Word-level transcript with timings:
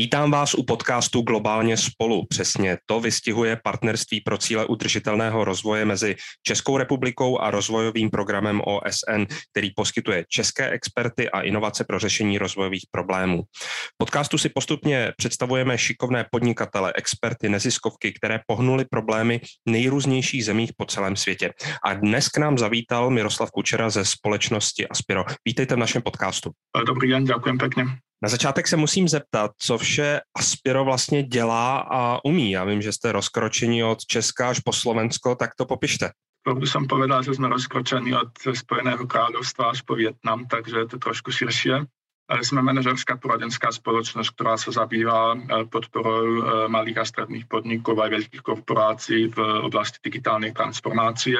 Vítám 0.00 0.30
vás 0.30 0.54
u 0.54 0.62
podcastu 0.62 1.22
Globálně 1.22 1.76
spolu. 1.76 2.26
Přesně 2.28 2.78
to 2.86 3.00
vystihuje 3.00 3.60
partnerství 3.64 4.20
pro 4.20 4.38
cíle 4.38 4.66
udržitelného 4.66 5.44
rozvoje 5.44 5.84
mezi 5.84 6.16
Českou 6.42 6.76
republikou 6.76 7.38
a 7.38 7.50
rozvojovým 7.50 8.10
programem 8.10 8.60
OSN, 8.64 9.22
který 9.50 9.70
poskytuje 9.76 10.24
české 10.28 10.70
experty 10.70 11.30
a 11.30 11.40
inovace 11.40 11.84
pro 11.84 11.98
řešení 11.98 12.38
rozvojových 12.38 12.84
problémů. 12.90 13.42
V 13.94 13.98
podcastu 13.98 14.38
si 14.38 14.48
postupně 14.48 15.12
představujeme 15.16 15.78
šikovné 15.78 16.26
podnikatele, 16.30 16.92
experty, 16.96 17.48
neziskovky, 17.48 18.12
které 18.12 18.40
pohnuli 18.46 18.84
problémy 18.90 19.40
nejrůznějších 19.68 20.44
zemích 20.44 20.70
po 20.76 20.84
celém 20.84 21.16
světě. 21.16 21.52
A 21.84 21.94
dnes 21.94 22.28
k 22.28 22.38
nám 22.38 22.58
zavítal 22.58 23.10
Miroslav 23.10 23.50
Kučera 23.50 23.90
ze 23.90 24.04
společnosti 24.04 24.88
Aspiro. 24.88 25.24
Vítejte 25.44 25.74
v 25.74 25.78
našem 25.78 26.02
podcastu. 26.02 26.50
Dobrý 26.86 27.08
den, 27.08 27.24
děkuji 27.24 27.58
pěkně. 27.58 27.84
Na 28.22 28.28
začátek 28.28 28.68
se 28.68 28.76
musím 28.76 29.08
zeptat, 29.08 29.50
co 29.58 29.78
vše 29.78 30.20
Aspiro 30.38 30.84
vlastně 30.84 31.22
dělá 31.22 31.78
a 31.78 32.24
umí. 32.24 32.50
Já 32.50 32.64
vím, 32.64 32.82
že 32.82 32.92
jste 32.92 33.12
rozkročení 33.12 33.84
od 33.84 34.06
Česka 34.06 34.50
až 34.50 34.60
po 34.60 34.72
Slovensko, 34.72 35.34
tak 35.34 35.54
to 35.54 35.66
popište. 35.66 36.10
To 36.48 36.56
by 36.56 36.64
som 36.64 36.88
povedal, 36.88 37.20
že 37.20 37.36
sme 37.36 37.52
rozkročení 37.52 38.16
od 38.16 38.32
Spojeného 38.56 39.04
kráľovstva 39.04 39.76
až 39.76 39.84
po 39.84 39.92
Vietnam, 39.92 40.48
takže 40.48 40.76
je 40.78 40.88
to 40.88 40.96
trošku 40.96 41.28
širšie. 41.28 41.84
Ale 42.32 42.40
sme 42.40 42.64
manažerská 42.64 43.20
poradenská 43.20 43.68
spoločnosť, 43.68 44.28
ktorá 44.32 44.56
sa 44.56 44.72
zabýva 44.72 45.36
e, 45.36 45.68
podporou 45.68 46.24
e, 46.24 46.42
malých 46.72 46.98
a 47.02 47.04
stredných 47.04 47.44
podnikov 47.44 48.00
aj 48.00 48.16
veľkých 48.16 48.40
korporácií 48.40 49.28
v 49.28 49.38
oblasti 49.68 50.00
digitálnej 50.00 50.56
transformácie, 50.56 51.36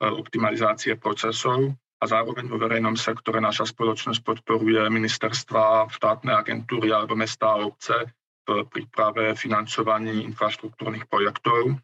optimalizácie 0.00 0.96
procesov 0.96 1.76
a 2.00 2.04
zároveň 2.08 2.48
vo 2.48 2.56
verejnom 2.56 2.96
sektore 2.96 3.44
naša 3.44 3.68
spoločnosť 3.68 4.24
podporuje 4.24 4.80
ministerstva, 4.88 5.92
štátne 5.92 6.32
agentúry 6.32 6.88
alebo 6.88 7.12
mesta 7.12 7.52
a 7.52 7.60
obce 7.60 8.08
v 8.48 8.64
príprave 8.66 9.36
financovaní 9.36 10.24
infraštruktúrnych 10.24 11.06
projektov, 11.06 11.70
e, 11.70 11.74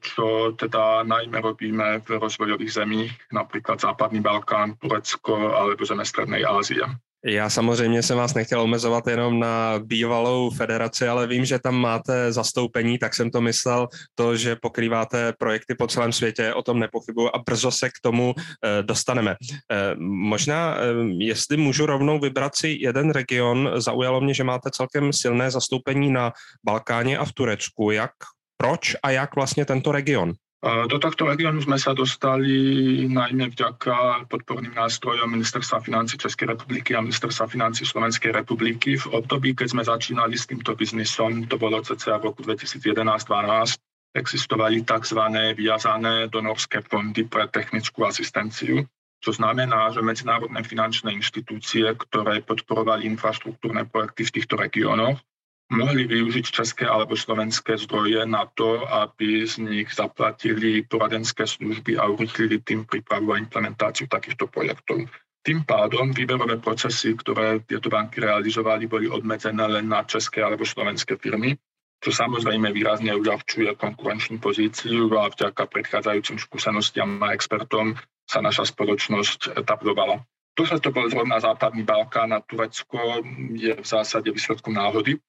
čo 0.00 0.56
teda 0.56 1.04
najmä 1.04 1.44
robíme 1.44 2.00
v 2.02 2.08
rozvojových 2.16 2.72
zemích, 2.72 3.12
napríklad 3.30 3.84
Západný 3.84 4.24
Balkán, 4.24 4.80
Turecko 4.80 5.52
alebo 5.52 5.84
zeme 5.84 6.08
Strednej 6.08 6.48
Ázie. 6.48 6.88
Já 7.24 7.50
samozřejmě 7.50 8.02
jsem 8.02 8.16
vás 8.18 8.34
nechtěl 8.34 8.60
omezovat 8.60 9.06
jenom 9.06 9.40
na 9.40 9.78
bývalou 9.84 10.50
federaci, 10.50 11.08
ale 11.08 11.26
vím, 11.26 11.44
že 11.44 11.58
tam 11.58 11.74
máte 11.74 12.32
zastoupení, 12.32 12.98
tak 12.98 13.14
jsem 13.14 13.30
to 13.30 13.40
myslel, 13.40 13.88
to, 14.14 14.36
že 14.36 14.56
pokrýváte 14.56 15.32
projekty 15.38 15.74
po 15.74 15.86
celém 15.86 16.12
světě, 16.12 16.54
o 16.54 16.62
tom 16.62 16.78
nepochybuju 16.78 17.28
a 17.34 17.38
brzo 17.38 17.70
se 17.70 17.88
k 17.88 17.92
tomu 18.02 18.34
eh, 18.38 18.82
dostaneme. 18.82 19.36
Eh, 19.72 19.94
možná, 19.98 20.76
eh, 20.76 20.82
jestli 21.18 21.56
můžu 21.56 21.86
rovnou 21.86 22.20
vybrat 22.20 22.56
si 22.56 22.76
jeden 22.80 23.10
region, 23.10 23.70
zaujalo 23.76 24.20
mě, 24.20 24.34
že 24.34 24.44
máte 24.44 24.70
celkem 24.70 25.12
silné 25.12 25.50
zastoupení 25.50 26.10
na 26.10 26.32
Balkáně 26.64 27.18
a 27.18 27.24
v 27.24 27.32
Turecku. 27.32 27.90
Jak, 27.90 28.12
proč 28.56 28.96
a 29.02 29.10
jak 29.10 29.34
vlastně 29.34 29.64
tento 29.64 29.92
region? 29.92 30.32
Do 30.58 30.98
tohto 30.98 31.22
regiónu 31.30 31.62
sme 31.62 31.78
sa 31.78 31.94
dostali 31.94 33.06
najmä 33.06 33.54
vďaka 33.54 34.26
podporným 34.26 34.74
nástrojom 34.74 35.30
Ministerstva 35.30 35.78
financí 35.78 36.18
Českej 36.18 36.50
republiky 36.50 36.98
a 36.98 37.04
Ministerstva 37.04 37.46
financí 37.46 37.86
Slovenskej 37.86 38.34
republiky. 38.34 38.98
V 38.98 39.22
období, 39.22 39.54
keď 39.54 39.68
sme 39.70 39.86
začínali 39.86 40.34
s 40.34 40.50
týmto 40.50 40.74
biznisom, 40.74 41.46
to 41.46 41.62
bolo 41.62 41.78
cca 41.78 42.18
v 42.18 42.34
roku 42.34 42.42
2011-2012, 42.42 43.78
existovali 44.18 44.82
tzv. 44.82 45.20
viazané 45.54 46.26
donorské 46.26 46.82
fondy 46.82 47.22
pre 47.22 47.46
technickú 47.46 48.02
asistenciu, 48.02 48.82
čo 49.22 49.30
znamená, 49.30 49.94
že 49.94 50.02
medzinárodné 50.02 50.66
finančné 50.66 51.14
inštitúcie, 51.14 51.86
ktoré 51.86 52.42
podporovali 52.42 53.06
infraštruktúrne 53.06 53.86
projekty 53.86 54.26
v 54.26 54.34
týchto 54.42 54.58
regiónoch, 54.58 55.22
mohli 55.68 56.08
využiť 56.08 56.44
české 56.48 56.88
alebo 56.88 57.12
slovenské 57.12 57.76
zdroje 57.76 58.24
na 58.24 58.48
to, 58.56 58.88
aby 58.88 59.44
z 59.44 59.60
nich 59.60 59.88
zaplatili 59.92 60.82
poradenské 60.84 61.44
služby 61.44 62.00
a 62.00 62.08
urychlili 62.08 62.60
tým 62.64 62.88
prípravu 62.88 63.36
a 63.36 63.40
implementáciu 63.40 64.08
takýchto 64.08 64.48
projektov. 64.48 65.04
Tým 65.44 65.64
pádom 65.64 66.12
výberové 66.12 66.60
procesy, 66.60 67.14
ktoré 67.14 67.60
tieto 67.64 67.88
banky 67.88 68.20
realizovali, 68.20 68.84
boli 68.88 69.06
obmedzené 69.08 69.64
len 69.64 69.88
na 69.88 70.04
české 70.04 70.44
alebo 70.44 70.64
slovenské 70.64 71.16
firmy, 71.20 71.56
čo 71.98 72.10
samozrejme 72.12 72.72
výrazne 72.72 73.12
uľahčuje 73.14 73.74
konkurenčnú 73.76 74.40
pozíciu 74.40 75.08
a 75.18 75.30
vďaka 75.30 75.68
predchádzajúcim 75.68 76.38
skúsenostiam 76.38 77.20
a 77.22 77.32
expertom 77.34 77.96
sa 78.28 78.44
naša 78.44 78.68
spoločnosť 78.68 79.56
etablovala. 79.56 80.20
To, 80.58 80.66
že 80.66 80.82
to 80.82 80.90
bol 80.90 81.06
zrovna 81.06 81.38
Západný 81.38 81.86
Balkán 81.86 82.34
a 82.34 82.42
Turecko, 82.42 83.22
je 83.54 83.78
v 83.78 83.86
zásade 83.86 84.26
výsledkom 84.26 84.74
náhody, 84.74 85.22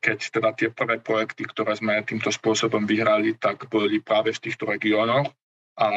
keď 0.00 0.18
teda 0.32 0.50
tie 0.56 0.68
prvé 0.72 0.98
projekty, 0.98 1.44
ktoré 1.44 1.76
sme 1.76 2.00
týmto 2.02 2.32
spôsobom 2.32 2.88
vyhrali, 2.88 3.36
tak 3.36 3.68
boli 3.68 4.00
práve 4.00 4.32
v 4.32 4.42
týchto 4.42 4.64
regiónoch. 4.64 5.28
A 5.76 5.88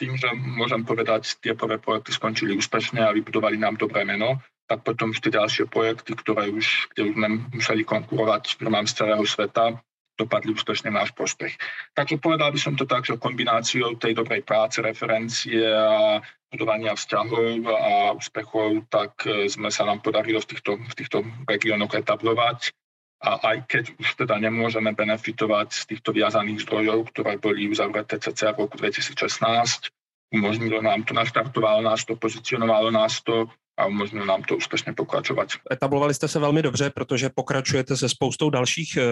tým, 0.00 0.16
že 0.16 0.32
môžem 0.34 0.82
povedať, 0.82 1.38
tie 1.38 1.52
prvé 1.54 1.78
projekty 1.78 2.16
skončili 2.16 2.56
úspešne 2.56 3.04
a 3.04 3.14
vybudovali 3.14 3.60
nám 3.60 3.76
dobré 3.78 4.02
meno, 4.02 4.40
tak 4.66 4.82
potom 4.82 5.12
už 5.12 5.20
tie 5.20 5.36
ďalšie 5.36 5.68
projekty, 5.68 6.16
ktoré 6.16 6.48
už, 6.48 6.90
kde 6.92 7.12
už 7.12 7.14
sme 7.14 7.28
museli 7.52 7.82
konkurovať 7.84 8.56
firmám 8.56 8.88
z 8.88 9.04
celého 9.04 9.24
sveta, 9.28 9.78
dopadli 10.16 10.52
úspešne 10.52 10.92
náš 10.92 11.16
prospech. 11.16 11.56
Takže 11.96 12.20
povedal 12.20 12.52
by 12.52 12.60
som 12.60 12.74
to 12.76 12.84
tak, 12.84 13.08
že 13.08 13.16
kombináciou 13.16 13.96
tej 13.96 14.12
dobrej 14.12 14.44
práce, 14.44 14.84
referencie 14.84 15.64
a 15.64 16.20
budovania 16.52 16.92
vzťahov 16.92 17.64
a 17.64 18.12
úspechov, 18.12 18.92
tak 18.92 19.24
e, 19.24 19.48
sme 19.48 19.72
sa 19.72 19.88
nám 19.88 20.04
podarilo 20.04 20.36
v 20.44 20.48
týchto, 20.52 20.76
v 20.76 20.94
týchto 20.94 21.24
regiónoch 21.48 21.96
etablovať. 21.96 22.76
A 23.22 23.54
aj 23.54 23.56
keď 23.70 23.84
už 24.02 24.08
teda 24.18 24.36
nemôžeme 24.36 24.92
benefitovať 24.92 25.68
z 25.72 25.82
týchto 25.94 26.10
viazaných 26.10 26.66
zdrojov, 26.66 27.14
ktoré 27.14 27.38
boli 27.38 27.70
uzavreté 27.70 28.18
cca 28.18 28.52
v 28.52 28.66
roku 28.66 28.76
2016, 28.76 29.94
umožnilo 30.34 30.82
nám 30.82 31.06
to, 31.06 31.14
naštartovalo 31.14 31.86
nás 31.86 32.02
to, 32.02 32.18
pozicionovalo 32.18 32.90
nás 32.90 33.22
to 33.22 33.46
a 33.82 33.86
umožnilo 33.86 34.26
nám 34.26 34.42
to 34.42 34.56
úspěšně 34.56 34.92
pokračovat. 34.92 35.48
Etablovali 35.72 36.14
jste 36.14 36.28
se 36.28 36.38
velmi 36.38 36.62
dobře, 36.62 36.90
protože 36.90 37.30
pokračujete 37.34 37.96
se 37.96 38.08
spoustou 38.08 38.50
dalších 38.50 38.96
eh, 38.96 39.06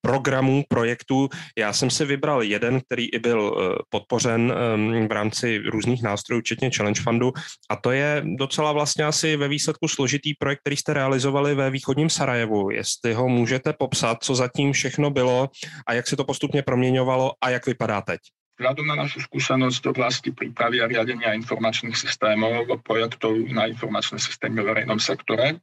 programů, 0.00 0.64
projektů. 0.68 1.28
Já 1.58 1.72
jsem 1.72 1.90
si 1.90 2.04
vybral 2.04 2.42
jeden, 2.42 2.80
který 2.80 3.08
i 3.14 3.18
byl 3.18 3.56
eh, 3.56 3.82
podpořen 3.88 4.52
ehm, 4.56 5.08
v 5.08 5.12
rámci 5.12 5.58
různých 5.58 6.02
nástrojů, 6.02 6.40
včetně 6.40 6.70
Challenge 6.76 7.02
Fundu, 7.02 7.32
a 7.70 7.76
to 7.76 7.90
je 7.90 8.22
docela 8.24 8.72
vlastně 8.72 9.04
asi 9.04 9.36
ve 9.36 9.48
výsledku 9.48 9.88
složitý 9.88 10.34
projekt, 10.34 10.60
který 10.60 10.76
jste 10.76 10.94
realizovali 10.94 11.54
ve 11.54 11.70
východním 11.70 12.10
Sarajevu. 12.10 12.70
Jestli 12.70 13.14
ho 13.14 13.28
můžete 13.28 13.72
popsat, 13.72 14.18
co 14.24 14.34
zatím 14.34 14.72
všechno 14.72 15.10
bylo 15.10 15.48
a 15.86 15.92
jak 15.92 16.08
se 16.08 16.16
to 16.16 16.24
postupně 16.24 16.62
proměňovalo 16.62 17.32
a 17.40 17.50
jak 17.50 17.66
vypadá 17.66 18.00
teď? 18.00 18.20
Vzhľadom 18.56 18.88
na 18.88 18.96
našu 18.96 19.20
skúsenosť 19.20 19.84
v 19.84 19.92
oblasti 19.92 20.30
prípravy 20.32 20.80
a 20.80 20.88
riadenia 20.88 21.36
informačných 21.36 21.92
systémov, 21.92 22.64
projektov 22.80 23.36
na 23.52 23.68
informačné 23.68 24.16
systémy 24.16 24.64
v 24.64 24.68
verejnom 24.72 24.96
sektore 24.96 25.60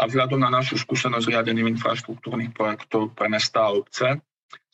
a 0.00 0.02
vzhľadom 0.08 0.40
na 0.40 0.48
našu 0.48 0.80
skúsenosť 0.80 1.20
s 1.20 1.32
riadením 1.36 1.68
infraštruktúrnych 1.76 2.56
projektov 2.56 3.12
pre 3.12 3.28
mesta 3.28 3.68
a 3.68 3.76
obce, 3.76 4.24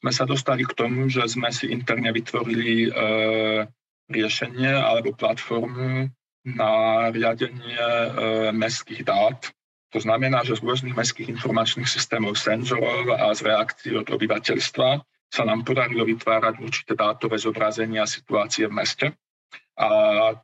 sme 0.00 0.12
sa 0.14 0.24
dostali 0.24 0.62
k 0.62 0.72
tomu, 0.72 1.10
že 1.10 1.26
sme 1.28 1.50
si 1.50 1.68
interne 1.68 2.08
vytvorili 2.14 2.86
e, 2.86 2.90
riešenie 4.08 4.70
alebo 4.70 5.12
platformu 5.12 6.08
na 6.46 6.72
riadenie 7.12 7.76
e, 7.76 8.08
mestských 8.54 9.04
dát. 9.04 9.52
To 9.90 9.98
znamená, 9.98 10.46
že 10.46 10.56
z 10.56 10.64
rôznych 10.64 10.96
mestských 10.96 11.34
informačných 11.34 11.90
systémov 11.90 12.38
senzorov 12.38 13.10
a 13.12 13.34
z 13.34 13.42
reakcií 13.42 13.92
od 13.98 14.08
obyvateľstva 14.08 15.02
sa 15.30 15.46
nám 15.46 15.62
podarilo 15.62 16.02
vytvárať 16.02 16.58
určité 16.58 16.92
dátové 16.98 17.38
zobrazenia 17.38 18.02
situácie 18.04 18.66
v 18.66 18.74
meste. 18.74 19.06
A 19.80 19.88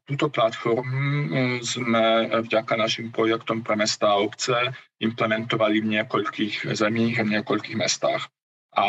túto 0.08 0.32
platformu 0.32 1.28
mm, 1.28 1.58
sme 1.60 2.04
vďaka 2.46 2.72
našim 2.78 3.12
projektom 3.12 3.60
pre 3.60 3.76
mesta 3.76 4.14
a 4.14 4.22
obce 4.22 4.54
implementovali 5.02 5.84
v 5.84 6.00
niekoľkých 6.00 6.72
zemích 6.72 7.20
a 7.20 7.26
v 7.26 7.32
niekoľkých 7.36 7.76
mestách. 7.76 8.32
A 8.76 8.86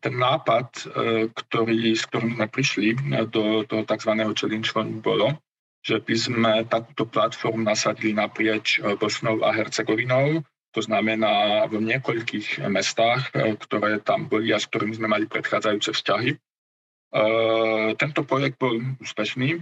ten 0.00 0.16
nápad, 0.16 0.68
e, 0.76 0.84
ktorý, 1.28 1.92
s 1.92 2.08
ktorým 2.08 2.40
sme 2.40 2.46
prišli 2.48 2.86
do 3.28 3.64
toho 3.68 3.82
tzv. 3.84 4.12
challenge 4.32 4.72
bolo, 5.04 5.36
že 5.84 6.00
by 6.00 6.14
sme 6.16 6.52
takúto 6.68 7.04
platformu 7.04 7.64
nasadili 7.64 8.16
naprieč 8.16 8.80
e, 8.80 8.96
Bosnou 8.96 9.44
a 9.44 9.52
Hercegovinou 9.52 10.40
to 10.76 10.84
znamená 10.84 11.64
v 11.72 11.80
niekoľkých 11.80 12.68
mestách, 12.68 13.32
e, 13.32 13.56
ktoré 13.56 13.96
tam 14.04 14.28
boli 14.28 14.52
a 14.52 14.60
s 14.60 14.68
ktorými 14.68 15.00
sme 15.00 15.08
mali 15.08 15.24
predchádzajúce 15.24 15.96
vzťahy. 15.96 16.36
E, 16.36 16.38
tento 17.96 18.20
projekt 18.28 18.60
bol 18.60 18.76
úspešný 19.00 19.56
e, 19.56 19.60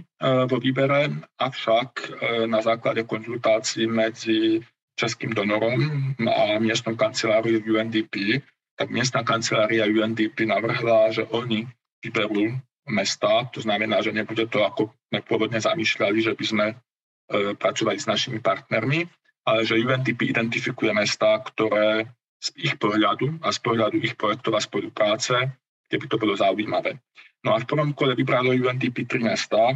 vo 0.51 0.59
výbere, 0.59 1.07
avšak 1.39 2.19
na 2.51 2.59
základe 2.59 3.07
konzultácií 3.07 3.87
medzi 3.87 4.59
českým 4.99 5.31
donorom 5.31 5.79
a 6.27 6.59
miestnou 6.59 6.99
kanceláriou 6.99 7.63
UNDP, 7.63 8.43
tak 8.75 8.91
miestna 8.91 9.23
kancelária 9.23 9.87
UNDP 9.87 10.43
navrhla, 10.43 11.15
že 11.15 11.23
oni 11.31 11.63
vyberú 12.03 12.59
mesta, 12.91 13.47
to 13.55 13.63
znamená, 13.63 14.03
že 14.03 14.11
nebude 14.11 14.51
to, 14.51 14.67
ako 14.67 14.91
sme 15.07 15.19
pôvodne 15.23 15.59
zamýšľali, 15.63 16.19
že 16.19 16.35
by 16.35 16.45
sme 16.47 16.65
pracovali 17.59 17.97
s 17.99 18.07
našimi 18.07 18.39
partnermi, 18.39 19.09
ale 19.45 19.61
že 19.63 19.77
UNDP 19.77 20.33
identifikuje 20.33 20.91
mesta, 20.91 21.37
ktoré 21.39 22.09
z 22.41 22.47
ich 22.57 22.75
pohľadu 22.77 23.41
a 23.41 23.53
z 23.53 23.59
pohľadu 23.61 23.97
ich 24.01 24.17
projektov 24.17 24.57
a 24.57 24.61
spolupráce, 24.61 25.53
kde 25.87 25.97
by 26.01 26.05
to 26.09 26.17
bolo 26.17 26.33
zaujímavé. 26.37 26.97
No 27.45 27.53
a 27.53 27.61
v 27.61 27.69
prvom 27.69 27.93
kole 27.93 28.17
vybralo 28.17 28.57
tri 28.57 29.19
mesta, 29.21 29.61
e, 29.69 29.75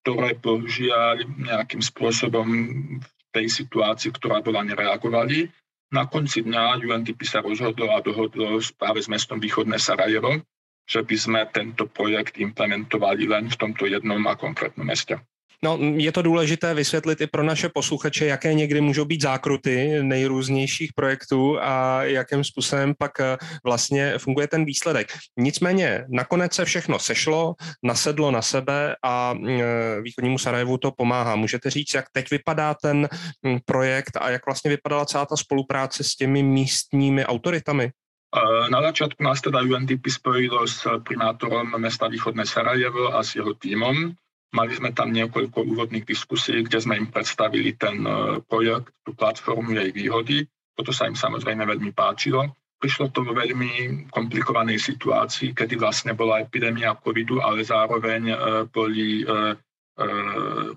ktoré 0.00 0.40
bohužiaľ 0.40 1.20
nejakým 1.52 1.84
spôsobom 1.84 2.48
v 2.96 3.08
tej 3.32 3.46
situácii, 3.48 4.08
ktorá 4.16 4.40
bola, 4.40 4.64
nereagovali. 4.64 5.52
Na 5.92 6.08
konci 6.08 6.40
dňa 6.40 6.80
UNDP 6.80 7.28
sa 7.28 7.44
rozhodlo 7.44 7.92
a 7.92 8.00
dohodlo 8.00 8.56
práve 8.80 9.04
s 9.04 9.08
mestom 9.12 9.36
Východné 9.36 9.76
Sarajevo, 9.76 10.40
že 10.88 11.04
by 11.04 11.16
sme 11.16 11.40
tento 11.52 11.84
projekt 11.84 12.40
implementovali 12.40 13.28
len 13.28 13.52
v 13.52 13.56
tomto 13.60 13.84
jednom 13.84 14.24
a 14.24 14.34
konkrétnom 14.34 14.88
meste. 14.88 15.20
No, 15.64 15.78
je 15.96 16.12
to 16.12 16.22
důležité 16.22 16.74
vysvětlit 16.74 17.20
i 17.20 17.26
pro 17.26 17.42
naše 17.42 17.68
posluchače, 17.68 18.26
jaké 18.26 18.54
někdy 18.54 18.80
můžou 18.80 19.04
být 19.04 19.22
zákruty 19.22 20.02
nejrůznějších 20.02 20.92
projektů 20.92 21.58
a 21.60 22.02
jakým 22.02 22.44
způsobem 22.44 22.94
pak 22.98 23.20
eh, 23.20 23.36
vlastně 23.64 24.18
funguje 24.18 24.48
ten 24.48 24.64
výsledek. 24.64 25.12
Nicméně 25.38 26.04
nakonec 26.08 26.54
se 26.54 26.64
všechno 26.64 26.98
sešlo, 26.98 27.54
nasedlo 27.82 28.30
na 28.30 28.42
sebe 28.42 28.96
a 29.04 29.34
eh, 29.48 30.00
východnímu 30.00 30.38
Sarajevu 30.38 30.78
to 30.78 30.92
pomáhá. 30.92 31.36
Můžete 31.36 31.70
říct, 31.70 31.94
jak 31.94 32.04
teď 32.12 32.30
vypadá 32.30 32.74
ten 32.74 33.08
hm, 33.46 33.58
projekt 33.64 34.16
a 34.20 34.30
jak 34.30 34.46
vlastně 34.46 34.70
vypadala 34.70 35.06
celá 35.06 35.26
ta 35.26 35.36
spolupráce 35.36 36.04
s 36.04 36.16
těmi 36.16 36.42
místními 36.42 37.26
autoritami? 37.26 37.90
Eh, 38.36 38.70
na 38.70 38.82
začiatku 38.82 39.22
nás 39.22 39.40
teda 39.40 39.60
UNDP 39.60 40.08
spojilo 40.08 40.66
s 40.66 40.88
primátorom 41.04 41.80
mesta 41.80 42.08
Východné 42.08 42.46
Sarajevo 42.46 43.14
a 43.14 43.22
s 43.22 43.34
jeho 43.34 43.54
týmom 43.54 44.12
Mali 44.52 44.76
sme 44.76 44.92
tam 44.92 45.16
niekoľko 45.16 45.64
úvodných 45.64 46.04
diskusí, 46.04 46.60
kde 46.60 46.76
sme 46.76 47.00
im 47.00 47.08
predstavili 47.08 47.72
ten 47.72 48.04
e, 48.04 48.36
projekt, 48.44 48.92
tú 49.00 49.16
platformu, 49.16 49.72
jej 49.72 49.88
výhody. 49.88 50.44
Toto 50.76 50.92
sa 50.92 51.08
im 51.08 51.16
samozrejme 51.16 51.64
veľmi 51.64 51.96
páčilo. 51.96 52.52
Prišlo 52.76 53.08
to 53.16 53.24
vo 53.24 53.32
veľmi 53.32 54.04
komplikovanej 54.12 54.76
situácii, 54.76 55.56
kedy 55.56 55.80
vlastne 55.80 56.12
bola 56.12 56.44
epidémia 56.44 56.92
covidu, 57.00 57.40
ale 57.40 57.64
zároveň 57.64 58.22
e, 58.28 58.36
boli 58.68 59.24
e, 59.24 59.56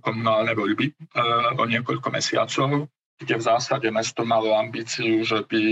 komunálne 0.04 0.52
voľby 0.52 0.92
o 1.56 1.64
niekoľko 1.64 2.12
mesiacov, 2.12 2.92
kde 3.16 3.36
v 3.40 3.48
zásade 3.48 3.88
mesto 3.88 4.28
malo 4.28 4.52
ambíciu, 4.60 5.24
že 5.24 5.40
by 5.48 5.64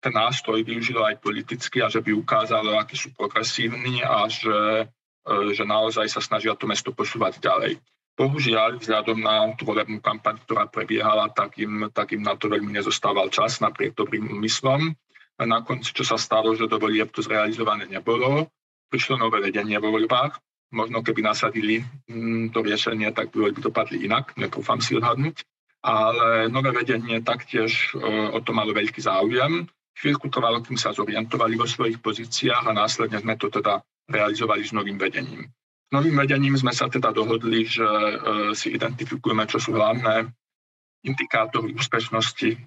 ten 0.00 0.16
nástroj 0.16 0.64
využilo 0.64 1.04
aj 1.04 1.20
politicky 1.20 1.84
a 1.84 1.92
že 1.92 2.00
by 2.00 2.16
ukázalo, 2.16 2.80
aký 2.80 2.96
sú 2.96 3.12
progresívni 3.12 4.00
a 4.00 4.24
že 4.32 4.88
že 5.28 5.64
naozaj 5.68 6.08
sa 6.08 6.20
snažia 6.24 6.56
to 6.56 6.64
mesto 6.64 6.90
posúvať 6.90 7.40
ďalej. 7.40 7.80
Bohužiaľ, 8.20 8.76
vzhľadom 8.76 9.16
na 9.16 9.48
tú 9.56 9.64
volebnú 9.64 9.96
kampaň, 10.04 10.36
ktorá 10.44 10.68
prebiehala, 10.68 11.32
tak 11.32 11.56
im, 11.56 11.88
tak 11.88 12.12
im 12.12 12.20
na 12.20 12.36
to 12.36 12.52
veľmi 12.52 12.68
nezostával 12.68 13.32
čas 13.32 13.64
napriek 13.64 13.96
dobrým 13.96 14.28
úmyslom. 14.28 14.92
Na 15.40 15.64
konci, 15.64 15.96
čo 15.96 16.04
sa 16.04 16.20
stalo, 16.20 16.52
že 16.52 16.68
do 16.68 16.76
volieb 16.76 17.08
to 17.16 17.24
zrealizované 17.24 17.88
nebolo, 17.88 18.52
prišlo 18.92 19.16
nové 19.16 19.40
vedenie 19.40 19.80
vo 19.80 19.88
voľbách. 19.88 20.36
Možno 20.76 21.00
keby 21.00 21.24
nasadili 21.24 21.80
mm, 22.06 22.52
to 22.52 22.60
riešenie, 22.60 23.08
tak 23.16 23.32
by 23.32 23.48
voľby 23.48 23.60
dopadli 23.64 24.04
inak, 24.04 24.36
netrúfam 24.36 24.84
si 24.84 25.00
odhadnúť. 25.00 25.40
Ale 25.80 26.52
nové 26.52 26.76
vedenie 26.76 27.24
taktiež 27.24 27.96
e, 27.96 28.04
o 28.36 28.38
to 28.44 28.52
malo 28.52 28.76
veľký 28.76 29.00
záujem. 29.00 29.64
Chvíľku 29.96 30.28
trvalo, 30.28 30.60
kým 30.60 30.76
sa 30.76 30.92
zorientovali 30.92 31.56
vo 31.56 31.64
svojich 31.64 32.04
pozíciách 32.04 32.68
a 32.68 32.76
následne 32.76 33.16
sme 33.16 33.40
to 33.40 33.48
teda 33.48 33.80
realizovali 34.10 34.66
s 34.66 34.74
novým 34.74 34.98
vedením. 34.98 35.46
S 35.90 35.92
novým 35.94 36.18
vedením 36.18 36.54
sme 36.58 36.74
sa 36.74 36.86
teda 36.86 37.10
dohodli, 37.14 37.66
že 37.66 37.86
e, 37.86 38.14
si 38.54 38.74
identifikujeme, 38.74 39.46
čo 39.46 39.58
sú 39.58 39.74
hlavné 39.74 40.30
indikátory 41.02 41.74
úspešnosti 41.74 42.58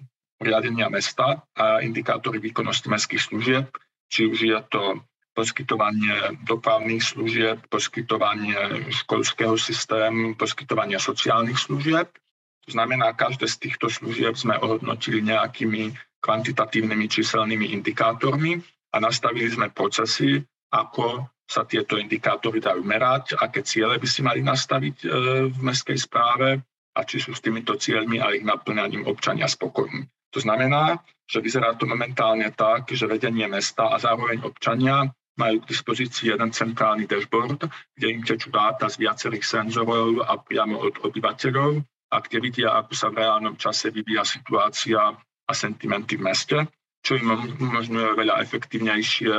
riadenia 0.42 0.90
mesta 0.90 1.40
a 1.54 1.80
indikátory 1.80 2.42
výkonnosti 2.42 2.90
mestských 2.90 3.22
služieb, 3.22 3.66
či 4.10 4.28
už 4.28 4.38
je 4.44 4.58
to 4.68 5.00
poskytovanie 5.34 6.38
dopravných 6.46 7.02
služieb, 7.02 7.58
poskytovanie 7.66 8.86
školského 8.92 9.58
systému, 9.58 10.38
poskytovanie 10.38 10.98
sociálnych 11.00 11.58
služieb. 11.58 12.06
To 12.64 12.70
znamená, 12.70 13.12
každé 13.18 13.50
z 13.50 13.56
týchto 13.68 13.90
služieb 13.90 14.38
sme 14.38 14.56
ohodnotili 14.56 15.20
nejakými 15.20 15.90
kvantitatívnymi 16.22 17.06
číselnými 17.10 17.74
indikátormi 17.76 18.62
a 18.94 18.96
nastavili 19.02 19.50
sme 19.50 19.74
procesy, 19.74 20.40
ako 20.72 21.33
sa 21.44 21.68
tieto 21.68 22.00
indikátory 22.00 22.58
dajú 22.58 22.80
merať, 22.80 23.36
aké 23.36 23.60
ciele 23.60 24.00
by 24.00 24.08
si 24.08 24.24
mali 24.24 24.40
nastaviť 24.40 24.96
e, 25.04 25.06
v 25.52 25.58
mestskej 25.60 25.98
správe 26.00 26.64
a 26.94 27.00
či 27.04 27.20
sú 27.20 27.36
s 27.36 27.44
týmito 27.44 27.76
cieľmi 27.76 28.22
a 28.22 28.32
ich 28.32 28.46
naplňaním 28.46 29.04
občania 29.04 29.44
spokojní. 29.44 30.08
To 30.34 30.40
znamená, 30.40 30.98
že 31.28 31.38
vyzerá 31.38 31.76
to 31.78 31.86
momentálne 31.86 32.48
tak, 32.50 32.90
že 32.90 33.06
vedenie 33.06 33.46
mesta 33.46 33.92
a 33.92 34.00
zároveň 34.00 34.42
občania 34.42 35.06
majú 35.34 35.62
k 35.62 35.70
dispozícii 35.70 36.30
jeden 36.30 36.50
centrálny 36.54 37.10
dashboard, 37.10 37.66
kde 37.94 38.06
im 38.06 38.22
tečú 38.22 38.54
dáta 38.54 38.86
z 38.86 39.02
viacerých 39.02 39.42
senzorov 39.42 40.22
a 40.22 40.38
priamo 40.38 40.78
od 40.78 41.02
obyvateľov 41.02 41.82
a 42.14 42.16
kde 42.22 42.38
vidia, 42.38 42.70
ako 42.78 42.92
sa 42.94 43.10
v 43.10 43.18
reálnom 43.26 43.58
čase 43.58 43.90
vyvíja 43.90 44.22
situácia 44.22 45.10
a 45.44 45.52
sentimenty 45.52 46.14
v 46.14 46.30
meste, 46.30 46.58
čo 47.02 47.18
im 47.18 47.34
umožňuje 47.34 48.10
veľa 48.14 48.40
efektívnejšie 48.46 49.34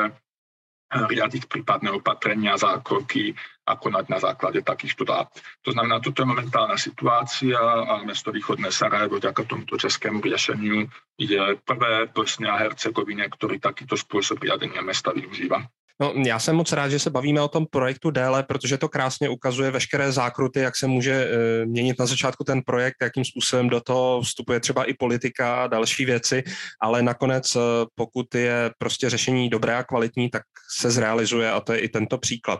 riadiť 1.04 1.52
prípadné 1.52 1.92
opatrenia, 1.92 2.56
zákroky 2.56 3.36
a 3.66 3.76
konať 3.76 4.06
na 4.08 4.20
základe 4.22 4.62
takýchto 4.62 5.04
dát. 5.04 5.28
To 5.66 5.74
znamená, 5.74 6.00
toto 6.00 6.22
je 6.22 6.32
momentálna 6.32 6.78
situácia 6.78 7.58
a 7.60 8.00
mesto 8.06 8.32
Východné 8.32 8.72
Sarajevo 8.72 9.18
vďaka 9.18 9.44
tomuto 9.44 9.76
českému 9.76 10.22
riešeniu 10.22 10.88
je 11.20 11.42
prvé 11.66 12.08
Bosne 12.14 12.48
a 12.48 12.62
Hercegovine, 12.62 13.26
ktorý 13.28 13.58
takýto 13.58 13.98
spôsob 13.98 14.46
riadenia 14.46 14.86
mesta 14.86 15.12
využíva. 15.12 15.66
No, 16.02 16.14
já 16.26 16.40
jsem 16.40 16.56
moc 16.56 16.72
rád, 16.72 16.90
že 16.90 17.00
se 17.00 17.10
bavíme 17.10 17.42
o 17.42 17.48
tom 17.48 17.66
projektu 17.72 18.12
déle, 18.12 18.44
protože 18.44 18.78
to 18.78 18.90
krásně 18.90 19.30
ukazuje 19.30 19.72
veškeré 19.72 20.12
zákruty, 20.12 20.60
jak 20.60 20.76
se 20.76 20.88
může 20.88 21.12
e, 21.14 21.66
měnit 21.66 22.00
na 22.00 22.06
začátku 22.06 22.44
ten 22.44 22.62
projekt, 22.62 22.96
jakým 23.02 23.26
způsobem 23.26 23.70
do 23.70 23.82
toho 23.82 24.22
vstupuje 24.22 24.60
třeba 24.60 24.84
i 24.84 24.94
politika 24.94 25.64
a 25.64 25.68
další 25.68 26.06
věci, 26.06 26.44
ale 26.82 27.02
nakonec, 27.02 27.56
e, 27.56 27.60
pokud 27.96 28.36
je 28.36 28.72
prostě 28.78 29.10
řešení 29.10 29.50
dobré 29.50 29.76
a 29.76 29.84
kvalitní, 29.84 30.30
tak 30.30 30.42
se 30.78 30.92
zrealizuje 30.92 31.52
a 31.52 31.60
to 31.60 31.74
je 31.74 31.80
i 31.80 31.90
tento 31.90 32.18
příklad. 32.18 32.60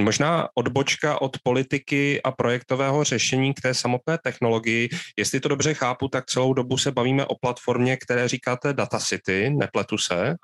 Možná 0.00 0.48
odbočka 0.54 1.22
od 1.22 1.36
politiky 1.42 2.22
a 2.22 2.32
projektového 2.32 3.04
řešení 3.04 3.54
k 3.54 3.60
té 3.60 3.74
samotné 3.74 4.18
technologii. 4.24 4.88
Jestli 5.18 5.40
to 5.40 5.48
dobře 5.48 5.74
chápu, 5.74 6.08
tak 6.08 6.26
celou 6.26 6.52
dobu 6.52 6.78
se 6.78 6.92
bavíme 6.92 7.26
o 7.26 7.34
platformě, 7.40 7.96
které 7.96 8.28
říkáte 8.28 8.72
Data 8.72 8.98
City, 8.98 9.50
nepletu 9.50 9.98
se. 9.98 10.34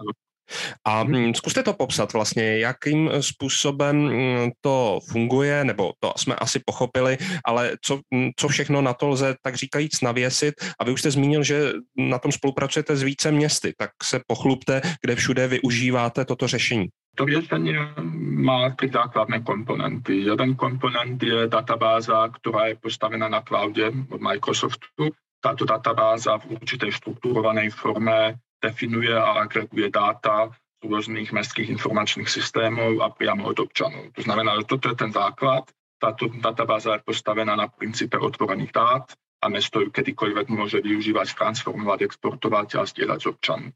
A 0.86 1.04
mhm. 1.04 1.16
mm, 1.16 1.34
zkuste 1.34 1.62
to 1.62 1.72
popsat 1.72 2.12
vlastně, 2.12 2.58
jakým 2.58 3.10
způsobem 3.20 3.96
mm, 3.96 4.50
to 4.60 5.00
funguje, 5.10 5.64
nebo 5.64 5.92
to 6.00 6.12
jsme 6.16 6.34
asi 6.34 6.60
pochopili, 6.66 7.18
ale 7.44 7.76
co, 7.84 8.00
mm, 8.10 8.30
co 8.36 8.48
všechno 8.48 8.82
na 8.82 8.94
to 8.94 9.08
lze 9.08 9.34
tak 9.42 9.54
říkajíc 9.54 10.00
navěsit. 10.00 10.54
A 10.78 10.84
vy 10.84 10.92
už 10.92 11.00
jste 11.00 11.10
zmínil, 11.10 11.42
že 11.42 11.72
na 11.96 12.18
tom 12.18 12.32
spolupracujete 12.32 12.96
s 12.96 13.02
více 13.02 13.32
městy, 13.32 13.74
tak 13.78 13.90
se 14.02 14.20
pochlupte, 14.26 14.80
kde 15.02 15.16
všude 15.16 15.48
využíváte 15.48 16.24
toto 16.24 16.48
řešení. 16.48 16.88
To 17.18 17.26
riešenie 17.26 17.98
má 18.40 18.70
tri 18.78 18.86
základné 18.88 19.42
komponenty. 19.42 20.22
Jeden 20.30 20.54
komponent 20.54 21.18
je 21.18 21.50
databáza, 21.50 22.30
ktorá 22.30 22.70
je 22.70 22.78
postavená 22.78 23.26
na 23.26 23.42
cloude 23.42 23.82
od 24.08 24.20
Microsoftu. 24.22 25.10
Táto 25.42 25.64
databáza 25.66 26.38
v 26.38 26.54
určitej 26.60 26.94
štruktúrovanej 26.94 27.74
forme 27.74 28.38
definuje 28.60 29.12
a 29.12 29.40
agreguje 29.42 29.88
dáta 29.90 30.52
z 30.80 30.88
rôznych 30.88 31.32
mestských 31.32 31.68
informačných 31.76 32.28
systémov 32.28 33.00
a 33.04 33.12
priamo 33.12 33.48
od 33.48 33.60
občanov. 33.60 34.12
To 34.16 34.20
znamená, 34.24 34.56
že 34.60 34.68
toto 34.68 34.88
je 34.92 34.96
ten 34.96 35.12
základ. 35.12 35.68
Táto 36.00 36.32
databáza 36.40 36.96
je 36.96 37.04
postavená 37.04 37.52
na 37.56 37.68
princípe 37.68 38.16
otvorených 38.16 38.72
dát 38.72 39.04
a 39.44 39.46
mesto 39.52 39.84
ju 39.84 39.92
kedykoľvek 39.92 40.46
môže 40.48 40.80
využívať, 40.80 41.36
transformovať, 41.36 42.08
exportovať 42.08 42.68
a 42.80 42.88
zdieľať 42.88 43.18
s 43.20 43.26
občanmi. 43.28 43.70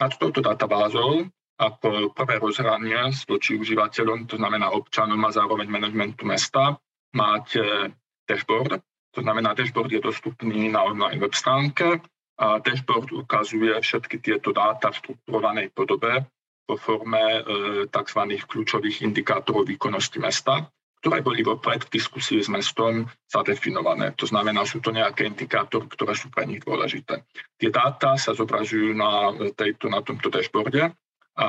Nad 0.00 0.12
touto 0.16 0.40
databázou 0.40 1.28
ako 1.56 2.12
prvé 2.12 2.36
rozhranie 2.36 3.00
voči 3.24 3.56
užívateľom, 3.56 4.28
to 4.28 4.36
znamená 4.36 4.72
občanom 4.72 5.20
a 5.24 5.32
zároveň 5.32 5.68
managementu 5.68 6.28
mesta, 6.28 6.76
máte 7.16 7.96
dashboard. 8.28 8.84
To 9.16 9.20
znamená, 9.24 9.56
dashboard 9.56 9.88
je 9.88 10.04
dostupný 10.04 10.68
na 10.68 10.84
online 10.84 11.16
web 11.16 11.32
stránke 11.32 12.04
a 12.36 12.60
dashboard 12.60 13.12
ukazuje 13.16 13.72
všetky 13.80 14.20
tieto 14.20 14.52
dáta 14.52 14.92
v 14.92 15.00
strukturovanej 15.00 15.72
podobe 15.72 16.28
vo 16.68 16.76
forme 16.76 17.22
e, 17.22 17.40
tzv. 17.88 18.20
kľúčových 18.44 19.00
indikátorov 19.06 19.64
výkonnosti 19.64 20.18
mesta, 20.20 20.68
ktoré 21.00 21.22
boli 21.22 21.40
vopred 21.46 21.86
v 21.86 21.92
diskusii 21.96 22.42
s 22.42 22.50
mestom 22.50 23.06
zadefinované. 23.30 24.12
To 24.18 24.26
znamená, 24.26 24.66
sú 24.66 24.82
to 24.82 24.90
nejaké 24.90 25.24
indikátory, 25.30 25.86
ktoré 25.86 26.12
sú 26.18 26.28
pre 26.28 26.44
nich 26.44 26.60
dôležité. 26.66 27.22
Tie 27.56 27.70
dáta 27.70 28.18
sa 28.18 28.34
zobrazujú 28.34 28.92
na, 28.92 29.32
tejto, 29.54 29.86
na 29.86 30.02
tomto 30.02 30.28
dashboarde 30.28 30.90
a 31.36 31.48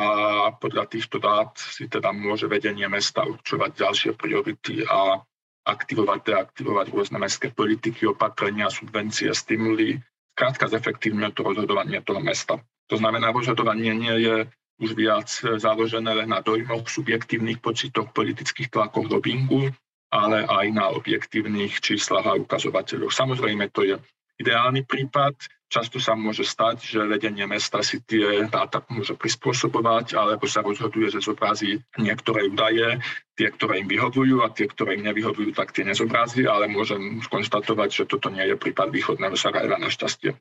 podľa 0.55 0.85
týchto 0.91 1.17
dát 1.17 1.57
si 1.57 1.89
teda 1.89 2.13
môže 2.13 2.45
vedenie 2.45 2.85
mesta 2.85 3.25
určovať 3.25 3.71
ďalšie 3.75 4.11
priority 4.13 4.85
a 4.85 5.19
aktivovať, 5.67 6.19
deaktivovať 6.23 6.85
rôzne 6.93 7.17
mestské 7.19 7.51
politiky, 7.51 8.07
opatrenia, 8.07 8.71
subvencie, 8.71 9.31
stimuly 9.35 9.99
krátka 10.37 10.69
zefektívňuje 10.69 11.33
to 11.33 11.41
rozhodovanie 11.41 11.97
toho 12.05 12.21
mesta. 12.21 12.61
To 12.93 12.95
znamená, 13.01 13.33
rozhodovanie 13.33 13.97
nie 13.97 14.15
je 14.21 14.35
už 14.77 14.93
viac 14.93 15.25
založené 15.57 16.13
len 16.13 16.29
na 16.29 16.45
dojmoch, 16.45 16.85
subjektívnych 16.85 17.57
pocitoch, 17.57 18.13
politických 18.13 18.69
tlakoch 18.69 19.09
lobbyingu, 19.09 19.73
ale 20.13 20.45
aj 20.45 20.65
na 20.71 20.93
objektívnych 20.93 21.81
číslach 21.81 22.29
a 22.29 22.37
ukazovateľoch. 22.37 23.09
Samozrejme, 23.09 23.73
to 23.73 23.83
je 23.83 23.95
ideálny 24.37 24.85
prípad. 24.85 25.33
Často 25.67 25.99
sa 25.99 26.15
môže 26.15 26.47
stať, 26.47 26.79
že 26.79 26.99
vedenie 27.03 27.43
mesta 27.43 27.83
si 27.83 27.99
tie 27.99 28.47
dáta 28.47 28.79
môže 28.87 29.19
prispôsobovať, 29.19 30.15
alebo 30.15 30.47
sa 30.47 30.63
rozhoduje, 30.63 31.11
že 31.11 31.19
zobrazí 31.19 31.83
niektoré 31.99 32.47
údaje, 32.47 33.03
tie, 33.35 33.51
ktoré 33.51 33.83
im 33.83 33.91
vyhovujú 33.91 34.47
a 34.47 34.51
tie, 34.55 34.71
ktoré 34.71 34.95
im 34.95 35.03
nevyhovujú, 35.11 35.51
tak 35.51 35.75
tie 35.75 35.83
nezobrazí, 35.83 36.47
ale 36.47 36.71
môžem 36.71 37.19
skonštatovať, 37.19 37.89
že 37.91 38.03
toto 38.07 38.31
nie 38.31 38.47
je 38.47 38.55
prípad 38.55 38.95
východného 38.95 39.35
Sarajeva 39.35 39.75
našťastie. 39.75 40.39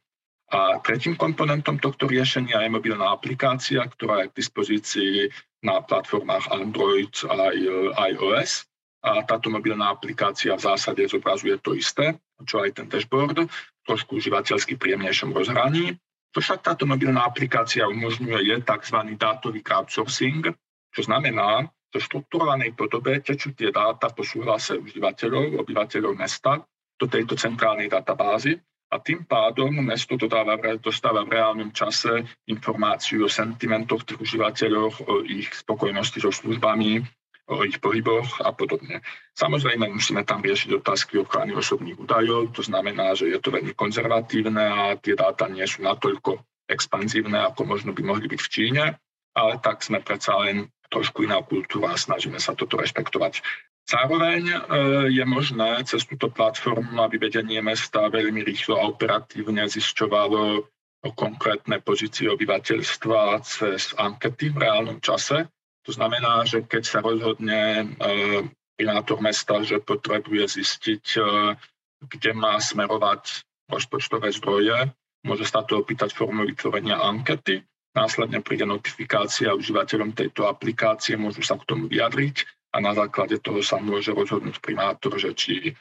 A 0.54 0.78
tretím 0.78 1.18
komponentom 1.18 1.83
tohto 1.83 2.06
riešenia 2.06 2.62
je 2.62 2.71
mobilná 2.71 3.11
aplikácia, 3.11 3.83
ktorá 3.83 4.23
je 4.23 4.30
k 4.30 4.38
dispozícii 4.38 5.12
na 5.66 5.83
platformách 5.83 6.54
Android 6.54 7.11
a 7.26 7.50
iOS. 8.14 8.62
A 9.02 9.26
táto 9.26 9.50
mobilná 9.50 9.90
aplikácia 9.90 10.54
v 10.54 10.62
zásade 10.71 11.02
zobrazuje 11.11 11.59
to 11.59 11.75
isté, 11.75 12.14
čo 12.45 12.61
aj 12.61 12.83
ten 12.83 12.87
dashboard, 12.90 13.49
trošku 13.87 14.21
užívateľsky 14.21 14.76
príjemnejšom 14.76 15.33
rozhraní. 15.33 15.97
To 16.37 16.45
však 16.45 16.61
táto 16.61 16.85
mobilná 16.85 17.25
aplikácia 17.25 17.88
umožňuje 17.88 18.52
je 18.52 18.57
tzv. 18.61 18.99
dátový 19.16 19.64
crowdsourcing, 19.64 20.52
čo 20.93 21.00
znamená, 21.00 21.64
že 21.95 22.02
v 22.02 22.07
štruktúrovanej 22.12 22.76
podobe 22.76 23.25
tečú 23.25 23.57
tie 23.57 23.73
dáta 23.73 24.12
po 24.12 24.21
súhlase 24.21 24.76
užívateľov, 24.76 25.64
obyvateľov 25.64 26.12
mesta 26.12 26.61
do 27.00 27.07
tejto 27.09 27.40
centrálnej 27.40 27.88
databázy 27.88 28.61
a 28.93 29.00
tým 29.02 29.25
pádom 29.26 29.73
mesto 29.83 30.14
dodáva, 30.14 30.61
dostáva 30.78 31.26
v 31.26 31.40
reálnom 31.40 31.73
čase 31.75 32.23
informáciu 32.47 33.26
o 33.26 33.33
sentimentoch 33.33 34.07
tých 34.07 34.21
užívateľov, 34.21 34.88
o 35.09 35.14
ich 35.26 35.50
spokojnosti 35.50 36.23
so 36.23 36.31
službami, 36.31 37.02
ich 37.47 37.79
pohyboch 37.79 38.43
a 38.43 38.50
podobne. 38.50 39.07
Samozrejme, 39.38 39.87
musíme 39.87 40.26
tam 40.26 40.43
riešiť 40.43 40.83
otázky 40.83 41.23
ochrany 41.23 41.55
osobných 41.55 41.95
údajov, 41.95 42.50
to 42.50 42.67
znamená, 42.67 43.15
že 43.15 43.31
je 43.31 43.38
to 43.38 43.55
veľmi 43.55 43.71
konzervatívne 43.79 44.65
a 44.67 44.99
tie 44.99 45.15
dáta 45.15 45.47
nie 45.47 45.62
sú 45.62 45.87
natoľko 45.87 46.43
expanzívne, 46.67 47.38
ako 47.47 47.62
možno 47.62 47.95
by 47.95 48.03
mohli 48.03 48.26
byť 48.26 48.41
v 48.43 48.50
Číne, 48.50 48.85
ale 49.38 49.53
tak 49.62 49.87
sme 49.87 50.03
predsa 50.03 50.35
len 50.43 50.67
trošku 50.91 51.23
iná 51.23 51.38
kultúra 51.43 51.95
a 51.95 52.00
snažíme 52.00 52.43
sa 52.43 52.59
toto 52.59 52.79
rešpektovať. 52.79 53.43
Zároveň 53.87 54.43
e, 54.50 54.59
je 55.15 55.23
možné 55.23 55.79
cez 55.87 56.03
túto 56.03 56.26
platformu, 56.26 56.99
aby 57.07 57.23
vedenie 57.23 57.62
mesta 57.62 58.11
veľmi 58.11 58.43
rýchlo 58.43 58.83
a 58.83 58.91
operatívne 58.91 59.62
zisťovalo 59.71 60.67
konkrétne 61.15 61.79
pozície 61.79 62.26
obyvateľstva 62.26 63.38
cez 63.47 63.95
ankety 63.95 64.50
v 64.50 64.67
reálnom 64.67 64.99
čase. 64.99 65.47
To 65.87 65.90
znamená, 65.95 66.43
že 66.43 66.66
keď 66.66 66.83
sa 66.83 66.99
rozhodne 66.99 67.62
e, 67.62 67.87
primátor 68.75 69.23
mesta, 69.23 69.62
že 69.62 69.78
potrebuje 69.78 70.59
zistiť, 70.59 71.05
e, 71.16 71.21
kde 72.11 72.31
má 72.35 72.59
smerovať 72.59 73.47
rozpočtové 73.71 74.35
zdroje, 74.35 74.90
môže 75.23 75.47
sa 75.47 75.62
to 75.62 75.78
opýtať 75.83 76.11
formou 76.11 76.43
vytvorenia 76.43 76.99
ankety. 76.99 77.62
Následne 77.95 78.43
príde 78.43 78.66
notifikácia 78.66 79.57
užívateľom 79.57 80.12
tejto 80.12 80.50
aplikácie, 80.50 81.16
môžu 81.16 81.40
sa 81.47 81.57
k 81.57 81.64
tomu 81.64 81.88
vyjadriť 81.88 82.45
a 82.76 82.83
na 82.83 82.93
základe 82.93 83.40
toho 83.40 83.64
sa 83.64 83.81
môže 83.81 84.12
rozhodnúť 84.12 84.61
primátor, 84.61 85.16
že 85.16 85.33
či 85.33 85.73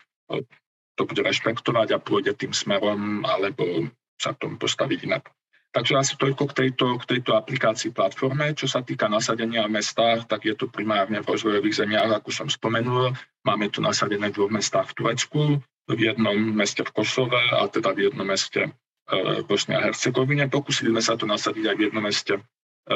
to 0.95 1.03
bude 1.03 1.19
rešpektovať 1.19 1.91
a 1.91 1.99
pôjde 1.99 2.39
tým 2.39 2.55
smerom, 2.55 3.27
alebo 3.27 3.91
sa 4.15 4.31
k 4.31 4.47
tomu 4.47 4.55
postaviť 4.55 4.99
inak. 5.03 5.27
Takže 5.75 5.99
asi 5.99 6.13
toľko 6.15 6.43
k 6.47 6.53
tejto, 6.55 6.95
k 7.03 7.19
tejto 7.19 7.35
aplikácii 7.35 7.91
platforme. 7.91 8.55
Čo 8.55 8.71
sa 8.71 8.79
týka 8.79 9.11
nasadenia 9.11 9.67
v 9.67 9.75
mestách, 9.75 10.23
tak 10.23 10.47
je 10.47 10.55
to 10.55 10.71
primárne 10.71 11.19
v 11.19 11.27
rozvojových 11.27 11.83
zemiach, 11.83 12.15
ako 12.15 12.31
som 12.31 12.47
spomenul. 12.47 13.11
Máme 13.43 13.67
tu 13.67 13.83
nasadené 13.83 14.31
v 14.31 14.39
dvoch 14.39 14.55
mestách 14.55 14.95
v 14.95 15.03
Turecku, 15.03 15.59
v 15.91 15.99
jednom 15.99 16.39
meste 16.55 16.79
v 16.79 16.95
Kosove 16.95 17.43
a 17.59 17.67
teda 17.67 17.91
v 17.91 18.07
jednom 18.07 18.23
meste 18.23 18.71
e, 18.71 19.43
v 19.43 19.43
Bosne 19.43 19.75
a 19.75 19.83
Hercegovine. 19.83 20.47
Pokúsili 20.47 20.95
sme 20.95 21.03
sa 21.03 21.19
to 21.19 21.27
nasadiť 21.27 21.67
aj 21.67 21.75
v 21.75 21.83
jednom 21.91 22.03
meste 22.07 22.39
e, 22.39 22.41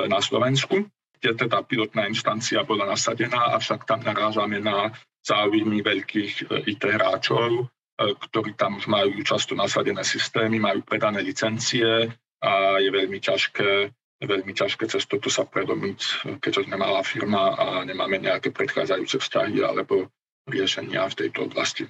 na 0.07 0.23
Slovensku 0.23 0.87
kde 1.19 1.35
teda 1.35 1.67
pilotná 1.67 2.07
inštancia 2.07 2.63
bola 2.63 2.87
nasadená, 2.87 3.51
avšak 3.59 3.83
tam 3.83 3.99
narážame 4.07 4.63
na 4.63 4.87
záujmy 5.27 5.83
veľkých 5.83 6.47
e, 6.47 6.71
IT 6.71 6.79
hráčov, 6.79 7.67
ktorí 7.99 8.55
tam 8.55 8.79
majú 8.87 9.19
často 9.27 9.51
nasadené 9.51 10.07
systémy, 10.07 10.63
majú 10.63 10.79
predané 10.87 11.19
licencie 11.19 12.07
a 12.41 12.79
je 12.79 12.89
veľmi 12.91 13.19
ťažké, 13.19 13.91
veľmi 14.23 14.53
ťažké 14.55 14.87
cez 14.87 15.03
toto 15.05 15.29
sa 15.29 15.43
predomiť, 15.43 15.99
keďže 16.39 16.67
sme 16.67 16.75
malá 16.79 17.03
firma 17.03 17.55
a 17.55 17.65
nemáme 17.83 18.19
nejaké 18.19 18.51
predchádzajúce 18.51 19.19
vzťahy 19.19 19.63
alebo 19.63 20.07
riešenia 20.47 21.07
v 21.07 21.17
tejto 21.25 21.45
oblasti. 21.45 21.87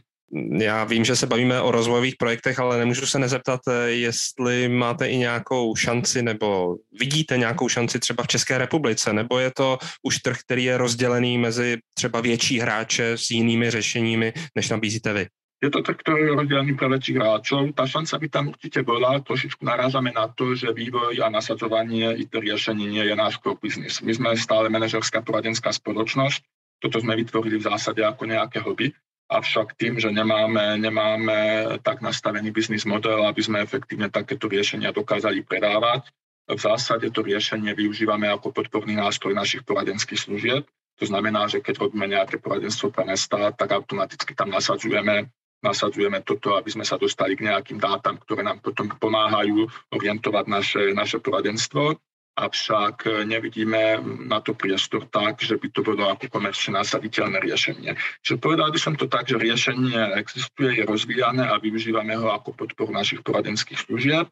Já 0.60 0.84
vím, 0.84 1.06
že 1.06 1.16
se 1.16 1.28
bavíme 1.28 1.62
o 1.62 1.72
rozvojových 1.72 2.16
projektech, 2.16 2.60
ale 2.60 2.78
nemůžu 2.78 3.06
se 3.06 3.20
nezeptat, 3.20 3.62
eh, 3.68 3.90
jestli 3.90 4.70
máte 4.70 5.10
i 5.10 5.18
nějakou 5.18 5.76
šanci 5.76 6.22
nebo 6.22 6.76
vidíte 7.00 7.38
nějakou 7.38 7.70
šanci 7.70 8.00
třeba 8.00 8.24
v 8.24 8.28
České 8.28 8.58
republice, 8.58 9.14
nebo 9.14 9.40
je 9.40 9.52
to 9.58 9.78
už 10.04 10.18
trh, 10.18 10.38
který 10.46 10.64
je 10.64 10.78
rozdělený 10.78 11.38
mezi 11.38 11.78
třeba 11.94 12.22
větší 12.22 12.60
hráče 12.60 13.18
s 13.18 13.32
jinými 13.32 13.72
řešeními, 13.72 14.34
než 14.56 14.70
nabízíte 14.70 15.14
vy? 15.14 15.28
Je 15.60 15.68
to 15.68 15.84
trh, 15.84 16.00
ktorý 16.00 16.20
je 16.24 16.38
rozdelený 16.40 16.72
pre 16.80 16.88
väčších 16.88 17.20
hráčov. 17.20 17.76
Tá 17.76 17.84
šanca 17.84 18.16
by 18.16 18.28
tam 18.32 18.46
určite 18.56 18.80
bola. 18.80 19.20
Trošičku 19.20 19.60
narážame 19.60 20.16
na 20.16 20.32
to, 20.32 20.56
že 20.56 20.72
vývoj 20.72 21.20
a 21.20 21.28
nasadzovanie 21.28 22.16
IT 22.16 22.32
riešení 22.32 22.88
nie 22.88 23.04
je 23.04 23.16
náš 23.16 23.44
core 23.44 23.60
business. 23.60 24.00
My 24.00 24.16
sme 24.16 24.30
stále 24.40 24.72
manažerská 24.72 25.20
poradenská 25.20 25.76
spoločnosť. 25.76 26.40
Toto 26.80 27.04
sme 27.04 27.20
vytvorili 27.20 27.60
v 27.60 27.68
zásade 27.68 28.00
ako 28.00 28.24
nejaké 28.24 28.64
hobby 28.64 28.96
avšak 29.30 29.78
tým, 29.78 30.02
že 30.02 30.10
nemáme, 30.10 30.82
nemáme 30.82 31.38
tak 31.86 32.02
nastavený 32.02 32.50
biznis 32.50 32.82
model, 32.82 33.30
aby 33.30 33.42
sme 33.46 33.62
efektívne 33.62 34.10
takéto 34.10 34.50
riešenia 34.50 34.90
dokázali 34.90 35.46
predávať, 35.46 36.10
v 36.50 36.58
zásade 36.58 37.14
to 37.14 37.22
riešenie 37.22 37.78
využívame 37.78 38.26
ako 38.26 38.50
podporný 38.50 38.98
nástroj 38.98 39.38
našich 39.38 39.62
poradenských 39.62 40.18
služieb. 40.18 40.66
To 40.98 41.06
znamená, 41.06 41.46
že 41.46 41.62
keď 41.62 41.86
robíme 41.86 42.10
nejaké 42.10 42.42
poradenstvo 42.42 42.90
pre 42.90 43.06
mesta, 43.06 43.54
tak 43.54 43.70
automaticky 43.70 44.34
tam 44.34 44.50
nasadzujeme, 44.50 45.30
nasadzujeme 45.60 46.24
toto, 46.24 46.56
aby 46.56 46.72
sme 46.72 46.88
sa 46.88 46.96
dostali 46.96 47.36
k 47.36 47.52
nejakým 47.52 47.80
dátam, 47.80 48.16
ktoré 48.20 48.44
nám 48.44 48.64
potom 48.64 48.88
pomáhajú 48.90 49.68
orientovať 49.92 50.46
naše, 50.48 50.84
naše 50.96 51.20
poradenstvo 51.20 52.00
avšak 52.40 52.96
e, 53.06 53.10
nevidíme 53.28 54.00
na 54.32 54.40
to 54.40 54.56
priestor 54.56 55.04
tak, 55.12 55.44
že 55.44 55.60
by 55.60 55.68
to 55.76 55.84
bolo 55.84 56.08
ako 56.08 56.32
komerčne 56.32 56.80
nasaditeľné 56.80 57.44
riešenie. 57.44 57.92
Čiže 58.24 58.40
povedal 58.40 58.72
by 58.72 58.80
som 58.80 58.96
to 58.96 59.12
tak, 59.12 59.28
že 59.28 59.36
riešenie 59.36 60.16
existuje, 60.16 60.80
je 60.80 60.84
rozvíjane 60.88 61.44
a 61.44 61.60
využívame 61.60 62.16
ho 62.16 62.32
ako 62.32 62.56
podporu 62.56 62.96
našich 62.96 63.20
poradenských 63.28 63.84
služieb. 63.84 64.32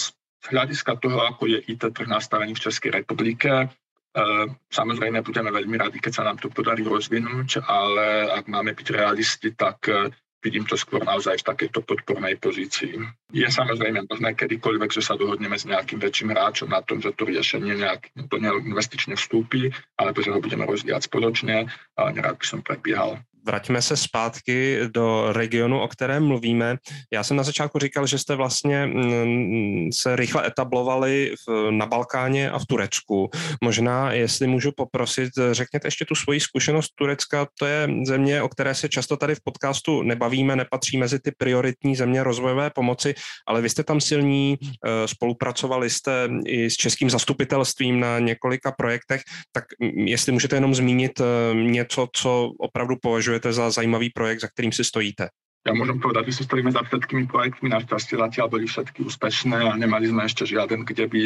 z 0.00 0.46
hľadiska 0.48 0.96
toho, 1.02 1.20
ako 1.28 1.50
je 1.52 1.58
IT 1.68 1.84
trh 1.92 2.08
nastavený 2.08 2.56
v 2.56 2.64
Českej 2.64 2.90
republike, 2.96 3.50
e, 3.52 3.66
samozrejme 4.72 5.20
budeme 5.20 5.52
veľmi 5.52 5.76
radi, 5.76 6.00
keď 6.00 6.12
sa 6.16 6.24
nám 6.24 6.40
to 6.40 6.48
podarí 6.48 6.80
rozvinúť, 6.80 7.60
ale 7.68 8.32
ak 8.32 8.48
máme 8.48 8.72
byť 8.72 8.88
realisti, 8.88 9.52
tak 9.52 9.84
vidím 10.38 10.64
to 10.64 10.78
skôr 10.78 11.02
naozaj 11.02 11.42
v 11.42 11.48
takejto 11.50 11.82
podpornej 11.82 12.38
pozícii. 12.38 12.94
Je 13.34 13.48
samozrejme 13.50 14.06
možné 14.06 14.38
kedykoľvek, 14.38 14.90
že 14.94 15.02
sa 15.02 15.18
dohodneme 15.18 15.58
s 15.58 15.66
nejakým 15.66 15.98
väčším 15.98 16.32
hráčom 16.32 16.70
na 16.70 16.80
tom, 16.80 17.02
že 17.02 17.14
to 17.14 17.26
riešenie 17.26 17.74
nejak 17.74 18.14
plne 18.30 18.54
investične 18.62 19.18
vstúpi, 19.18 19.74
alebo 19.98 20.22
že 20.22 20.30
ho 20.30 20.38
budeme 20.38 20.64
rozvíjať 20.64 21.10
spoločne, 21.10 21.68
ale 21.98 22.08
nerád 22.14 22.38
by 22.38 22.46
som 22.46 22.60
predbiehal 22.62 23.18
vraťme 23.46 23.82
se 23.82 23.96
zpátky 23.96 24.78
do 24.94 25.32
regionu, 25.32 25.80
o 25.80 25.88
kterém 25.88 26.26
mluvíme. 26.26 26.76
Já 27.12 27.24
jsem 27.24 27.36
na 27.36 27.42
začátku 27.42 27.78
říkal, 27.78 28.06
že 28.06 28.18
jste 28.18 28.34
vlastně 28.34 28.86
mm, 28.86 29.88
se 29.92 30.16
rychle 30.16 30.46
etablovali 30.46 31.34
v, 31.48 31.70
na 31.70 31.86
Balkáně 31.86 32.50
a 32.50 32.58
v 32.58 32.66
Turecku. 32.66 33.30
Možná, 33.64 34.12
jestli 34.12 34.46
můžu 34.46 34.72
poprosit, 34.76 35.30
řekněte 35.52 35.86
ještě 35.86 36.04
tu 36.04 36.14
svoji 36.14 36.40
zkušenost 36.40 36.92
Turecka. 36.94 37.46
To 37.58 37.66
je 37.66 37.88
země, 38.04 38.42
o 38.42 38.48
které 38.48 38.74
se 38.74 38.88
často 38.88 39.16
tady 39.16 39.34
v 39.34 39.40
podcastu 39.44 40.02
nebavíme, 40.02 40.56
nepatří 40.56 40.98
mezi 40.98 41.18
ty 41.18 41.32
prioritní 41.38 41.96
země 41.96 42.22
rozvojové 42.22 42.70
pomoci, 42.70 43.14
ale 43.46 43.62
vy 43.62 43.70
jste 43.70 43.84
tam 43.84 44.00
silní, 44.00 44.58
eh, 44.62 45.08
spolupracovali 45.08 45.90
jste 45.90 46.28
i 46.46 46.70
s 46.70 46.74
českým 46.74 47.10
zastupitelstvím 47.10 48.00
na 48.00 48.18
několika 48.18 48.72
projektech, 48.72 49.22
tak 49.52 49.64
mm, 49.80 50.08
jestli 50.08 50.32
můžete 50.32 50.56
jenom 50.56 50.74
zmínit 50.74 51.20
eh, 51.20 51.54
něco, 51.54 52.08
co 52.12 52.50
opravdu 52.58 52.96
považujete 53.02 53.27
považujete 53.28 53.52
za 53.52 53.68
zajímavý 53.68 54.08
projekt, 54.08 54.40
za 54.40 54.48
ktorým 54.48 54.72
si 54.72 54.80
stojíte? 54.80 55.28
Ja 55.68 55.76
môžem 55.76 56.00
povedať, 56.00 56.32
že 56.32 56.40
si 56.40 56.42
stojíme 56.48 56.72
za 56.72 56.80
všetkými 56.80 57.28
projektmi, 57.28 57.68
našťastie 57.68 58.16
zatiaľ 58.16 58.48
boli 58.48 58.64
všetky 58.64 59.04
úspešné 59.04 59.68
a 59.68 59.76
nemali 59.76 60.08
sme 60.08 60.24
ešte 60.24 60.48
žiaden, 60.48 60.88
kde 60.88 61.04
by 61.12 61.22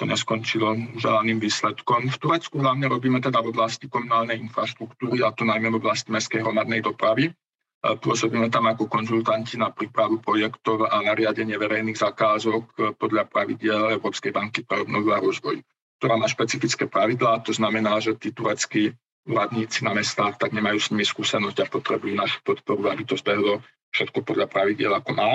to 0.00 0.08
neskončilo 0.08 0.96
želaným 0.96 1.36
výsledkom. 1.36 2.08
V 2.08 2.16
Turecku 2.16 2.56
hlavne 2.56 2.88
robíme 2.88 3.20
teda 3.20 3.44
v 3.44 3.52
oblasti 3.52 3.92
komunálnej 3.92 4.40
infraštruktúry, 4.40 5.20
a 5.20 5.28
to 5.36 5.44
najmä 5.44 5.68
v 5.76 5.76
oblasti 5.76 6.08
mestskej 6.08 6.40
hromadnej 6.40 6.80
dopravy. 6.80 7.36
Pôsobíme 7.84 8.48
tam 8.48 8.72
ako 8.72 8.88
konzultanti 8.88 9.60
na 9.60 9.68
prípravu 9.68 10.24
projektov 10.24 10.88
a 10.88 11.04
na 11.04 11.12
riadenie 11.12 11.60
verejných 11.60 12.00
zakázok 12.00 12.96
podľa 12.96 13.28
pravidel 13.28 14.00
Európskej 14.00 14.32
banky 14.32 14.64
pre 14.64 14.88
obnovu 14.88 15.12
a 15.12 15.20
rozvoj, 15.20 15.60
ktorá 16.00 16.16
má 16.16 16.24
špecifické 16.24 16.88
pravidlá. 16.88 17.44
To 17.44 17.52
znamená, 17.52 18.00
že 18.00 18.16
tí 18.16 18.32
tureckí 18.32 18.96
úradníci 19.26 19.86
na 19.86 19.94
mestách 19.94 20.38
tak 20.38 20.50
nemajú 20.50 20.78
s 20.78 20.90
nimi 20.90 21.06
skúsenosť 21.06 21.58
a 21.62 21.70
potrebujú 21.70 22.14
našu 22.14 22.42
podporu, 22.42 22.90
aby 22.90 23.06
to 23.06 23.14
zbehlo 23.14 23.62
všetko 23.94 24.24
podľa 24.24 24.46
pravidel, 24.50 24.92
ako 24.96 25.10
má. 25.14 25.30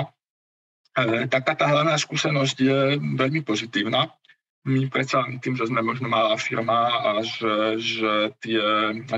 E, 0.92 1.26
taká 1.30 1.54
tá 1.54 1.70
hlavná 1.70 1.94
skúsenosť 1.96 2.56
je 2.58 2.78
veľmi 2.98 3.40
pozitívna. 3.46 4.12
My 4.68 4.90
predsa 4.92 5.24
tým, 5.40 5.56
že 5.56 5.70
sme 5.70 5.80
možno 5.80 6.10
malá 6.10 6.36
firma 6.36 6.92
a 6.92 7.10
že, 7.24 7.80
že 7.80 8.12
tie, 8.42 8.60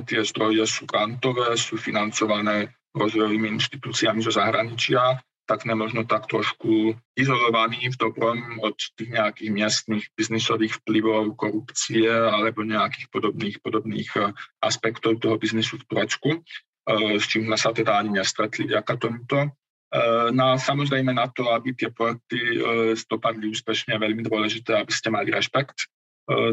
tie 0.06 0.20
zdroje 0.22 0.62
sú 0.68 0.86
grantové, 0.86 1.56
sú 1.58 1.74
financované 1.74 2.70
rozvojovými 2.94 3.58
inštitúciami 3.58 4.20
zo 4.22 4.30
zahraničia, 4.30 5.18
tak 5.50 5.66
sme 5.66 5.74
možno 5.74 6.06
tak 6.06 6.30
trošku 6.30 6.94
izolovaní 7.18 7.90
v 7.90 7.98
dobrom 7.98 8.62
od 8.62 8.78
tých 8.94 9.10
nejakých 9.10 9.50
miestnych 9.50 10.06
biznisových 10.14 10.78
vplyvov, 10.78 11.34
korupcie 11.34 12.06
alebo 12.06 12.62
nejakých 12.62 13.10
podobných, 13.10 13.58
podobných 13.58 14.10
eh, 14.14 14.30
aspektov 14.62 15.18
toho 15.18 15.34
biznisu 15.42 15.82
v 15.82 15.86
Turecku, 15.90 16.30
eh, 16.38 17.18
s 17.18 17.26
čím 17.26 17.50
sme 17.50 17.58
sa 17.58 17.74
teda 17.74 17.98
ani 17.98 18.22
nestretli 18.22 18.70
vďaka 18.70 18.94
tomuto. 18.94 19.50
Eh, 19.90 20.30
no 20.30 20.54
a 20.54 20.62
samozrejme 20.62 21.10
na 21.10 21.26
to, 21.26 21.50
aby 21.50 21.74
tie 21.74 21.90
projekty 21.90 22.62
dopadli 23.10 23.50
úspešne, 23.50 23.98
je 23.98 24.04
veľmi 24.06 24.22
dôležité, 24.22 24.78
aby 24.78 24.92
ste 24.94 25.10
mali 25.10 25.34
rešpekt 25.34 25.90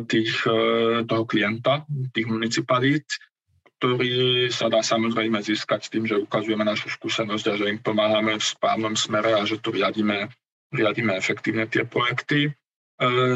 tých, 0.09 0.41
toho 1.05 1.23
klienta, 1.29 1.85
tých 2.09 2.25
municipalít, 2.25 3.05
ktorý 3.77 4.49
sa 4.49 4.73
dá 4.73 4.81
samozrejme 4.81 5.37
získať 5.37 5.93
tým, 5.93 6.09
že 6.09 6.17
ukazujeme 6.17 6.65
našu 6.65 6.89
skúsenosť 6.89 7.45
a 7.45 7.57
že 7.61 7.69
im 7.69 7.77
pomáhame 7.77 8.41
v 8.41 8.43
správnom 8.43 8.97
smere 8.97 9.37
a 9.37 9.45
že 9.45 9.61
tu 9.61 9.69
riadíme, 9.69 10.33
riadíme 10.73 11.13
efektívne 11.13 11.69
tie 11.69 11.85
projekty. 11.85 12.49
E, 12.49 12.51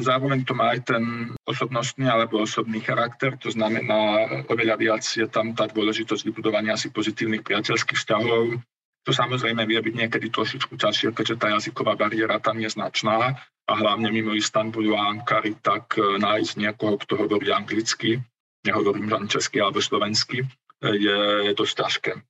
zároveň 0.01 0.41
to 0.41 0.57
má 0.57 0.73
aj 0.73 0.89
ten 0.89 1.03
osobnostný 1.45 2.09
alebo 2.09 2.41
osobný 2.41 2.81
charakter, 2.81 3.37
to 3.37 3.53
znamená 3.53 4.25
oveľa 4.49 4.81
viac 4.81 5.05
je 5.05 5.29
tam 5.29 5.53
tá 5.53 5.69
dôležitosť 5.69 6.25
vybudovania 6.25 6.73
si 6.73 6.89
pozitívnych 6.89 7.45
priateľských 7.45 8.01
vzťahov. 8.01 8.57
To 9.05 9.11
samozrejme 9.13 9.61
vie 9.69 9.77
byť 9.77 9.93
niekedy 9.93 10.33
trošičku 10.33 10.73
ťažšie, 10.77 11.13
keďže 11.13 11.37
tá 11.37 11.53
jazyková 11.53 11.93
bariéra 11.93 12.41
tam 12.41 12.57
je 12.57 12.69
značná 12.69 13.37
a 13.69 13.73
hlavne 13.77 14.09
mimo 14.09 14.33
Istanbulu 14.33 14.97
a 14.97 15.13
Ankary, 15.13 15.53
tak 15.61 16.01
e, 16.01 16.17
nájsť 16.17 16.57
niekoho, 16.57 16.97
kto 16.97 17.21
hovorí 17.21 17.53
anglicky, 17.53 18.17
nehovorím 18.65 19.09
len 19.09 19.25
česky 19.27 19.61
alebo 19.61 19.81
slovensky, 19.81 20.45
je, 20.81 21.19
je 21.45 21.53
dosť 21.53 21.73
ťažké. 21.77 22.11
E, 22.17 22.21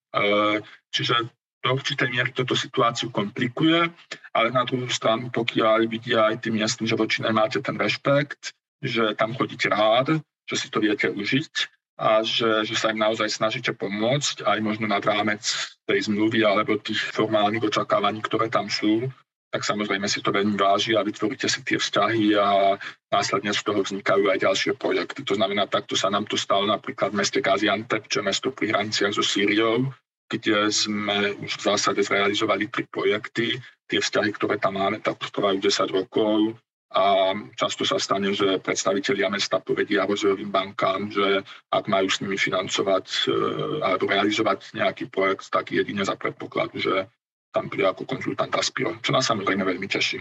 čiže 0.92 1.16
do 1.62 1.78
určitej 1.78 2.10
miery 2.10 2.32
toto 2.34 2.58
situáciu 2.58 3.14
komplikuje, 3.14 3.88
ale 4.34 4.48
na 4.50 4.66
druhú 4.66 4.90
stranu, 4.90 5.30
pokiaľ 5.30 5.86
vidia 5.88 6.28
aj 6.34 6.44
tí 6.44 6.50
miestni, 6.50 6.90
že 6.90 6.98
voči 6.98 7.22
máte 7.22 7.62
ten 7.62 7.78
rešpekt, 7.78 8.52
že 8.82 9.14
tam 9.14 9.38
chodíte 9.38 9.70
rád, 9.70 10.20
že 10.50 10.56
si 10.58 10.68
to 10.74 10.82
viete 10.82 11.06
užiť 11.14 11.54
a 12.02 12.26
že, 12.26 12.66
že 12.66 12.74
sa 12.74 12.90
im 12.90 12.98
naozaj 12.98 13.30
snažíte 13.30 13.78
pomôcť, 13.78 14.42
aj 14.42 14.60
možno 14.66 14.90
nad 14.90 15.06
rámec 15.06 15.46
tej 15.86 16.10
zmluvy 16.10 16.42
alebo 16.42 16.82
tých 16.82 16.98
formálnych 17.14 17.62
očakávaní, 17.62 18.26
ktoré 18.26 18.50
tam 18.50 18.66
sú, 18.66 19.14
tak 19.52 19.68
samozrejme 19.68 20.08
si 20.08 20.24
to 20.24 20.32
veľmi 20.32 20.56
váži 20.56 20.96
a 20.96 21.04
vytvoríte 21.04 21.52
si 21.52 21.60
tie 21.68 21.76
vzťahy 21.76 22.40
a 22.40 22.80
následne 23.12 23.52
z 23.52 23.62
toho 23.68 23.84
vznikajú 23.84 24.32
aj 24.32 24.48
ďalšie 24.48 24.72
projekty. 24.80 25.28
To 25.28 25.36
znamená, 25.36 25.68
takto 25.68 26.00
sa 26.00 26.08
nám 26.08 26.24
to 26.24 26.40
stalo 26.40 26.64
napríklad 26.64 27.12
v 27.12 27.20
meste 27.20 27.44
Gaziantep, 27.44 28.08
čo 28.08 28.24
je 28.24 28.28
mesto 28.32 28.56
pri 28.56 28.72
hraniciach 28.72 29.12
so 29.12 29.20
Sýriou, 29.20 29.92
kde 30.32 30.72
sme 30.72 31.36
už 31.44 31.60
v 31.60 31.66
zásade 31.68 32.00
zrealizovali 32.00 32.72
tri 32.72 32.88
projekty. 32.88 33.60
Tie 33.92 34.00
vzťahy, 34.00 34.32
ktoré 34.32 34.56
tam 34.56 34.80
máme, 34.80 35.04
tak 35.04 35.20
trvajú 35.20 35.60
10 35.60 36.00
rokov 36.00 36.56
a 36.92 37.32
často 37.56 37.88
sa 37.88 37.96
stane, 38.00 38.36
že 38.36 38.60
predstavitelia 38.60 39.32
mesta 39.32 39.64
povedia 39.64 40.04
rozvojovým 40.04 40.52
bankám, 40.52 41.08
že 41.08 41.44
ak 41.72 41.88
majú 41.88 42.12
s 42.12 42.20
nimi 42.20 42.36
financovať 42.36 43.06
e, 43.08 43.36
alebo 43.80 44.12
realizovať 44.12 44.76
nejaký 44.76 45.08
projekt, 45.08 45.48
tak 45.48 45.72
jedine 45.72 46.04
za 46.04 46.20
predpokladu, 46.20 46.84
že 46.84 47.08
tam 47.52 47.70
príde 47.70 47.88
ako 47.88 48.08
konzultant 48.08 48.56
Aspiro, 48.56 48.98
čo 49.04 49.12
nás 49.12 49.28
samozrejme 49.28 49.64
veľmi 49.64 49.88
teší. 49.88 50.20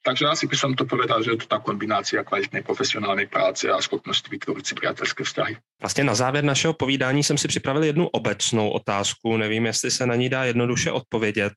Takže 0.00 0.32
asi 0.32 0.48
by 0.48 0.56
som 0.56 0.72
to 0.72 0.88
povedal, 0.88 1.20
že 1.20 1.36
je 1.36 1.44
to 1.44 1.46
tá 1.46 1.60
kombinácia 1.60 2.24
kvalitnej 2.24 2.64
profesionálnej 2.64 3.28
práce 3.28 3.68
a 3.68 3.76
schopnosti 3.84 4.24
vytvoriť 4.32 4.64
si 4.64 4.74
priateľské 4.74 5.24
vzťahy. 5.24 5.56
Vlastně 5.80 6.04
na 6.04 6.14
závěr 6.14 6.44
našeho 6.44 6.72
povídání 6.72 7.22
jsem 7.24 7.38
si 7.38 7.48
připravil 7.48 7.84
jednu 7.84 8.08
obecnou 8.08 8.70
otázku, 8.70 9.36
nevím, 9.36 9.66
jestli 9.66 9.90
se 9.90 10.06
na 10.06 10.14
ní 10.14 10.28
dá 10.28 10.44
jednoduše 10.44 10.92
odpovědět. 10.92 11.52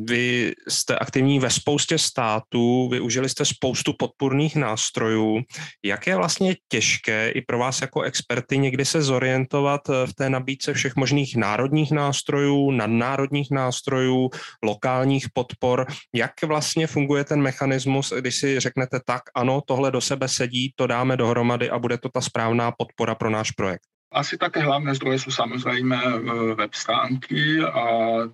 Vy 0.00 0.52
jste 0.68 0.98
aktivní 0.98 1.38
ve 1.38 1.50
spoustě 1.50 1.98
států, 1.98 2.88
využili 2.88 3.28
jste 3.28 3.44
spoustu 3.44 3.92
podpůrných 3.98 4.56
nástrojů. 4.56 5.40
Jak 5.84 6.06
je 6.06 6.16
vlastně 6.16 6.56
těžké 6.68 7.30
i 7.30 7.40
pro 7.40 7.58
vás 7.58 7.80
jako 7.80 8.02
experty 8.02 8.58
někdy 8.58 8.84
se 8.84 9.02
zorientovat 9.02 9.80
eh, 9.88 10.06
v 10.06 10.14
té 10.14 10.30
nabídce 10.30 10.74
všech 10.74 10.96
možných 10.96 11.36
národních 11.36 11.90
nástrojů, 11.90 12.70
nadnárodních 12.70 13.50
nástrojů, 13.50 14.30
lokálních 14.62 15.26
podpor? 15.34 15.86
Jak 16.14 16.42
vlastně 16.42 16.86
funguje 16.86 17.24
ten 17.24 17.42
mechanismus, 17.42 18.12
když 18.20 18.36
si 18.36 18.60
řeknete 18.60 19.00
tak, 19.06 19.22
ano, 19.34 19.60
tohle 19.66 19.90
do 19.90 20.00
sebe 20.00 20.28
sedí, 20.28 20.72
to 20.76 20.86
dáme 20.86 21.16
dohromady 21.16 21.70
a 21.70 21.78
bude 21.78 21.98
to 21.98 22.08
ta 22.08 22.20
správná 22.20 22.72
podpora 22.72 23.14
pro 23.14 23.30
náš 23.30 23.50
projekt? 23.50 23.92
Asi 24.12 24.36
také 24.36 24.60
hlavné 24.60 24.92
zdroje 24.92 25.24
sú 25.24 25.30
samozrejme 25.32 25.96
e, 25.96 26.16
web 26.52 26.72
stránky 26.76 27.64
a 27.64 27.84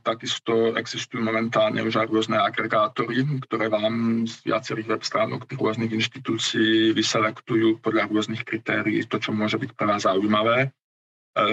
takisto 0.03 0.75
existujú 0.75 1.23
momentálne 1.23 1.79
už 1.87 2.03
aj 2.03 2.11
rôzne 2.11 2.35
agregátory, 2.35 3.23
ktoré 3.47 3.71
vám 3.71 4.27
z 4.27 4.43
viacerých 4.43 4.99
web 4.99 5.03
stránok 5.07 5.47
tých 5.47 5.63
rôznych 5.63 5.95
inštitúcií 5.95 6.91
vyselektujú 6.99 7.79
podľa 7.79 8.11
rôznych 8.11 8.43
kritérií 8.43 9.07
to, 9.07 9.23
čo 9.23 9.31
môže 9.31 9.55
byť 9.55 9.71
pre 9.79 9.87
vás 9.87 10.03
zaujímavé. 10.03 10.67
E, 10.67 10.69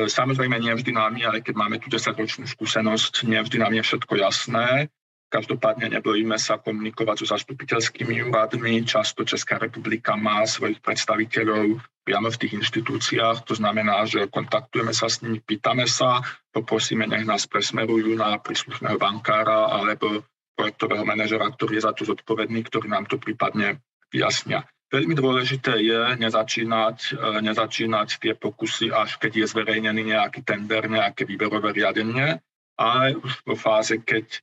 samozrejme, 0.10 0.58
nie 0.58 0.74
vždy 0.74 0.92
nám 0.98 1.14
je, 1.14 1.30
aj 1.30 1.42
keď 1.46 1.56
máme 1.62 1.78
tu 1.78 1.94
10-ročnú 1.94 2.50
skúsenosť, 2.50 3.30
nie 3.30 3.38
vždy 3.38 3.62
nám 3.62 3.78
je 3.78 3.84
všetko 3.86 4.14
jasné. 4.26 4.90
Každopádne 5.36 6.00
nebojíme 6.00 6.40
sa 6.40 6.64
komunikovať 6.64 7.28
so 7.28 7.36
zastupiteľskými 7.36 8.24
úradmi. 8.32 8.88
Často 8.88 9.28
Česká 9.28 9.60
republika 9.60 10.16
má 10.16 10.48
svojich 10.48 10.80
predstaviteľov 10.80 11.84
priamo 12.08 12.32
v 12.32 12.40
tých 12.40 12.56
inštitúciách. 12.56 13.44
To 13.44 13.52
znamená, 13.52 14.08
že 14.08 14.32
kontaktujeme 14.32 14.96
sa 14.96 15.12
s 15.12 15.20
nimi, 15.20 15.44
pýtame 15.44 15.92
sa, 15.92 16.24
poprosíme, 16.56 17.04
nech 17.04 17.28
nás 17.28 17.52
presmerujú 17.52 18.16
na 18.16 18.40
príslušného 18.40 18.96
bankára 18.96 19.76
alebo 19.76 20.24
projektového 20.56 21.04
manažera, 21.04 21.52
ktorý 21.52 21.84
je 21.84 21.84
za 21.84 21.92
to 21.92 22.08
zodpovedný, 22.08 22.64
ktorý 22.64 22.88
nám 22.88 23.04
to 23.04 23.20
prípadne 23.20 23.84
vyjasnia. 24.16 24.64
Veľmi 24.88 25.20
dôležité 25.20 25.84
je 25.84 26.16
nezačínať, 26.16 26.98
e, 27.12 27.44
nezačínať 27.44 28.24
tie 28.24 28.34
pokusy, 28.40 28.88
až 28.88 29.20
keď 29.20 29.44
je 29.44 29.52
zverejnený 29.52 30.16
nejaký 30.16 30.48
tender, 30.48 30.88
nejaké 30.88 31.28
výberové 31.28 31.76
riadenie, 31.76 32.40
ale 32.80 33.20
už 33.20 33.44
vo 33.44 33.60
fáze, 33.60 34.00
keď 34.00 34.40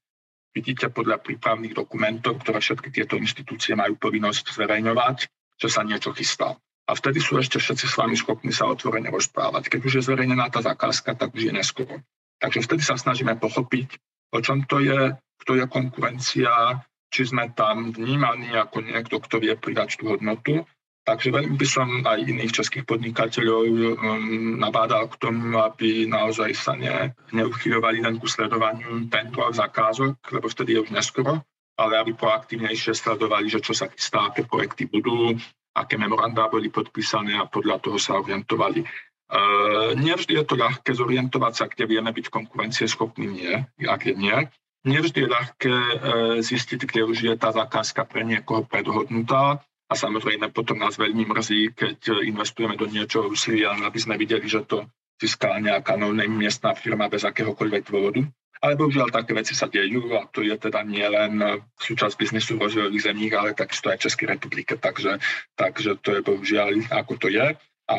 vidíte 0.53 0.93
podľa 0.93 1.19
prípravných 1.21 1.75
dokumentov, 1.75 2.45
ktoré 2.45 2.61
všetky 2.61 2.93
tieto 2.93 3.17
inštitúcie 3.17 3.73
majú 3.73 3.97
povinnosť 3.97 4.53
zverejňovať, 4.53 5.17
že 5.59 5.69
sa 5.69 5.83
niečo 5.83 6.12
chystá. 6.12 6.57
A 6.87 6.93
vtedy 6.93 7.23
sú 7.23 7.38
ešte 7.41 7.57
všetci 7.57 7.87
s 7.88 7.95
vami 7.97 8.19
schopní 8.19 8.53
sa 8.53 8.69
otvorene 8.69 9.09
rozprávať. 9.09 9.71
Keď 9.71 9.81
už 9.87 9.93
je 9.99 10.07
zverejnená 10.07 10.51
tá 10.53 10.61
zakázka, 10.61 11.15
tak 11.17 11.33
už 11.33 11.49
je 11.49 11.53
neskoro. 11.55 12.03
Takže 12.43 12.67
vtedy 12.67 12.83
sa 12.83 12.99
snažíme 12.99 13.38
pochopiť, 13.38 13.97
o 14.35 14.38
čom 14.43 14.67
to 14.67 14.83
je, 14.83 15.15
kto 15.47 15.53
je 15.62 15.65
konkurencia, 15.71 16.83
či 17.12 17.23
sme 17.29 17.55
tam 17.55 17.95
vnímaní 17.95 18.51
ako 18.57 18.83
niekto, 18.83 19.23
kto 19.23 19.38
vie 19.38 19.55
pridať 19.55 20.01
tú 20.01 20.11
hodnotu 20.11 20.67
Takže 21.03 21.35
veľmi 21.35 21.59
by 21.59 21.67
som 21.67 21.88
aj 22.07 22.23
iných 22.23 22.62
českých 22.62 22.87
podnikateľov 22.87 23.62
um, 23.67 24.55
nabádal 24.62 25.11
k 25.11 25.19
tomu, 25.19 25.59
aby 25.59 26.07
naozaj 26.07 26.51
sa 26.55 26.79
ne, 26.79 27.11
neuchyľovali 27.35 28.07
len 28.07 28.23
ku 28.23 28.31
sledovaniu 28.31 29.11
tendrov 29.11 29.51
zakázok, 29.51 30.15
lebo 30.31 30.47
vtedy 30.47 30.79
je 30.79 30.87
už 30.87 30.95
neskoro, 30.95 31.43
ale 31.75 31.99
aby 31.99 32.15
proaktívnejšie 32.15 32.95
sledovali, 32.95 33.51
že 33.51 33.59
čo 33.59 33.75
sa 33.75 33.91
chystá, 33.91 34.31
aké 34.31 34.47
projekty 34.47 34.87
budú, 34.87 35.35
aké 35.75 35.99
memorandá 35.99 36.47
boli 36.47 36.71
podpísané 36.71 37.35
a 37.35 37.51
podľa 37.51 37.83
toho 37.83 37.99
sa 37.99 38.23
orientovali. 38.23 38.87
Uh, 39.27 39.99
nevždy 39.99 40.38
je 40.38 40.45
to 40.47 40.55
ľahké 40.55 40.95
zorientovať 40.95 41.53
sa, 41.59 41.65
kde 41.67 41.91
vieme 41.91 42.15
byť 42.15 42.31
konkurencieschopní, 42.31 43.27
nie, 43.27 43.55
ak 43.91 44.07
je 44.07 44.15
nie. 44.15 44.38
Nevždy 44.87 45.19
je 45.27 45.35
ľahké 45.35 45.75
uh, 45.75 45.95
zistiť, 46.38 46.87
kde 46.87 47.11
už 47.11 47.27
je 47.27 47.35
tá 47.35 47.51
zakázka 47.51 48.07
pre 48.07 48.23
niekoho 48.23 48.62
predhodnutá 48.62 49.67
a 49.92 49.94
samozrejme 49.94 50.57
potom 50.57 50.81
nás 50.81 50.96
veľmi 50.96 51.28
mrzí, 51.28 51.76
keď 51.76 52.24
investujeme 52.24 52.81
do 52.81 52.88
niečoho 52.88 53.28
úsilia, 53.28 53.76
aby 53.76 53.98
sme 54.00 54.16
videli, 54.16 54.48
že 54.48 54.64
to 54.64 54.88
získala 55.20 55.61
nejaká 55.61 56.00
miestná 56.33 56.72
firma 56.72 57.12
bez 57.12 57.28
akéhokoľvek 57.28 57.83
dôvodu. 57.92 58.24
Ale 58.62 58.78
bohužiaľ 58.78 59.11
také 59.11 59.35
veci 59.35 59.52
sa 59.59 59.66
dejú 59.66 60.14
a 60.16 60.24
to 60.31 60.40
je 60.40 60.55
teda 60.55 60.87
nie 60.87 61.02
len 61.02 61.61
súčasť 61.83 62.14
biznisu 62.14 62.57
v 62.57 62.70
rozvojových 62.70 63.11
zemích, 63.11 63.35
ale 63.35 63.59
takisto 63.59 63.90
aj 63.90 63.98
v 64.00 64.05
Českej 64.09 64.26
republike. 64.38 64.78
Takže, 64.78 65.18
takže 65.59 65.98
to 66.00 66.14
je 66.14 66.20
bohužiaľ 66.22 66.88
ako 66.88 67.12
to 67.20 67.28
je. 67.28 67.59
A 67.90 67.98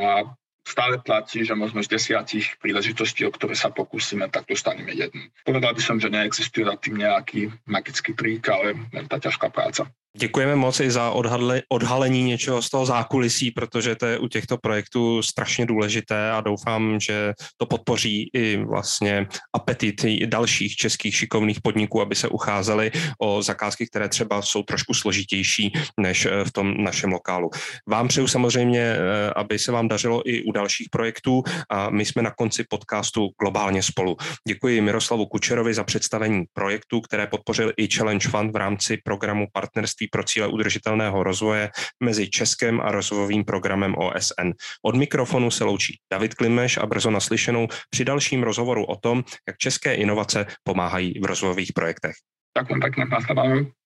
stále 0.64 0.98
platí, 1.00 1.46
že 1.46 1.56
možno 1.56 1.84
z 1.84 1.92
desiatich 2.00 2.56
príležitostí, 2.58 3.28
o 3.28 3.36
ktoré 3.36 3.54
sa 3.54 3.70
pokúsime, 3.70 4.32
tak 4.32 4.48
dostaneme 4.48 4.96
jednu. 4.96 5.28
Povedal 5.44 5.76
by 5.76 5.82
som, 5.84 6.00
že 6.00 6.10
neexistuje 6.10 6.64
za 6.66 6.80
tým 6.80 7.04
nejaký 7.04 7.52
magický 7.68 8.16
trik, 8.16 8.48
ale 8.48 8.74
len 8.96 9.06
tá 9.06 9.20
ťažká 9.20 9.52
práca. 9.52 9.92
Děkujeme 10.18 10.56
moc 10.56 10.80
i 10.80 10.92
za 10.92 11.12
odhadle, 11.12 11.62
odhalení 11.70 12.24
něčeho 12.24 12.62
z 12.62 12.70
toho 12.70 12.86
zákulisí, 12.86 13.52
protože 13.52 13.96
to 13.96 14.06
je 14.06 14.18
u 14.20 14.28
těchto 14.28 14.58
projektů 14.58 15.22
strašně 15.22 15.66
důležité 15.66 16.32
a 16.32 16.42
doufám, 16.42 17.00
že 17.00 17.34
to 17.58 17.66
podpoří 17.66 18.30
i 18.34 18.58
vlastně 18.58 19.28
apetit 19.56 20.06
dalších 20.26 20.76
českých 20.76 21.16
šikovných 21.16 21.62
podniků, 21.62 22.02
aby 22.02 22.16
se 22.16 22.28
ucházeli 22.28 22.92
o 23.22 23.42
zakázky, 23.42 23.88
které 23.88 24.10
třeba 24.10 24.42
jsou 24.42 24.64
trošku 24.64 24.94
složitější 24.94 25.74
než 26.00 26.28
v 26.44 26.52
tom 26.52 26.84
našem 26.84 27.12
lokálu. 27.12 27.50
Vám 27.88 28.08
přeju 28.08 28.28
samozřejmě, 28.28 28.82
eh, 28.82 29.30
aby 29.36 29.60
se 29.60 29.72
vám 29.72 29.88
dařilo 29.88 30.30
i 30.30 30.44
u 30.44 30.52
dalších 30.54 30.88
projektů 30.92 31.44
a 31.70 31.90
my 31.90 32.06
jsme 32.06 32.22
na 32.22 32.32
konci 32.32 32.64
podcastu 32.70 33.30
Globálně 33.42 33.84
spolu. 33.84 34.18
Děkuji 34.48 34.82
Miroslavu 34.82 35.26
Kučerovi 35.26 35.74
za 35.74 35.84
představení 35.84 36.44
projektu, 36.54 37.02
které 37.02 37.28
podpořil 37.28 37.74
i 37.78 37.88
Challenge 37.88 38.30
Fund 38.30 38.54
v 38.54 38.56
rámci 38.56 38.98
programu 39.04 39.48
partnerství 39.54 40.08
pro 40.08 40.24
cíle 40.24 40.48
udržitelného 40.48 41.24
rozvoje 41.24 41.70
mezi 42.04 42.30
Českem 42.30 42.82
a 42.82 42.92
rozvojovým 42.92 43.46
programem 43.46 43.96
OSN. 43.98 44.52
Od 44.86 44.96
mikrofonu 44.96 45.52
se 45.52 45.64
loučí 45.64 46.00
David 46.12 46.34
Klimeš 46.34 46.78
a 46.78 46.86
brzo 46.86 47.12
naslyšenou 47.12 47.68
při 47.90 48.06
dalším 48.06 48.44
rozhovoru 48.44 48.86
o 48.86 48.96
tom, 48.96 49.24
jak 49.48 49.58
české 49.58 49.94
inovace 49.96 50.46
pomáhají 50.64 51.20
v 51.20 51.26
rozvojových 51.26 51.74
projektech. 51.74 52.16
Ďakujem 52.54 52.80
pekne, 52.86 53.04
nasledajú. 53.10 53.83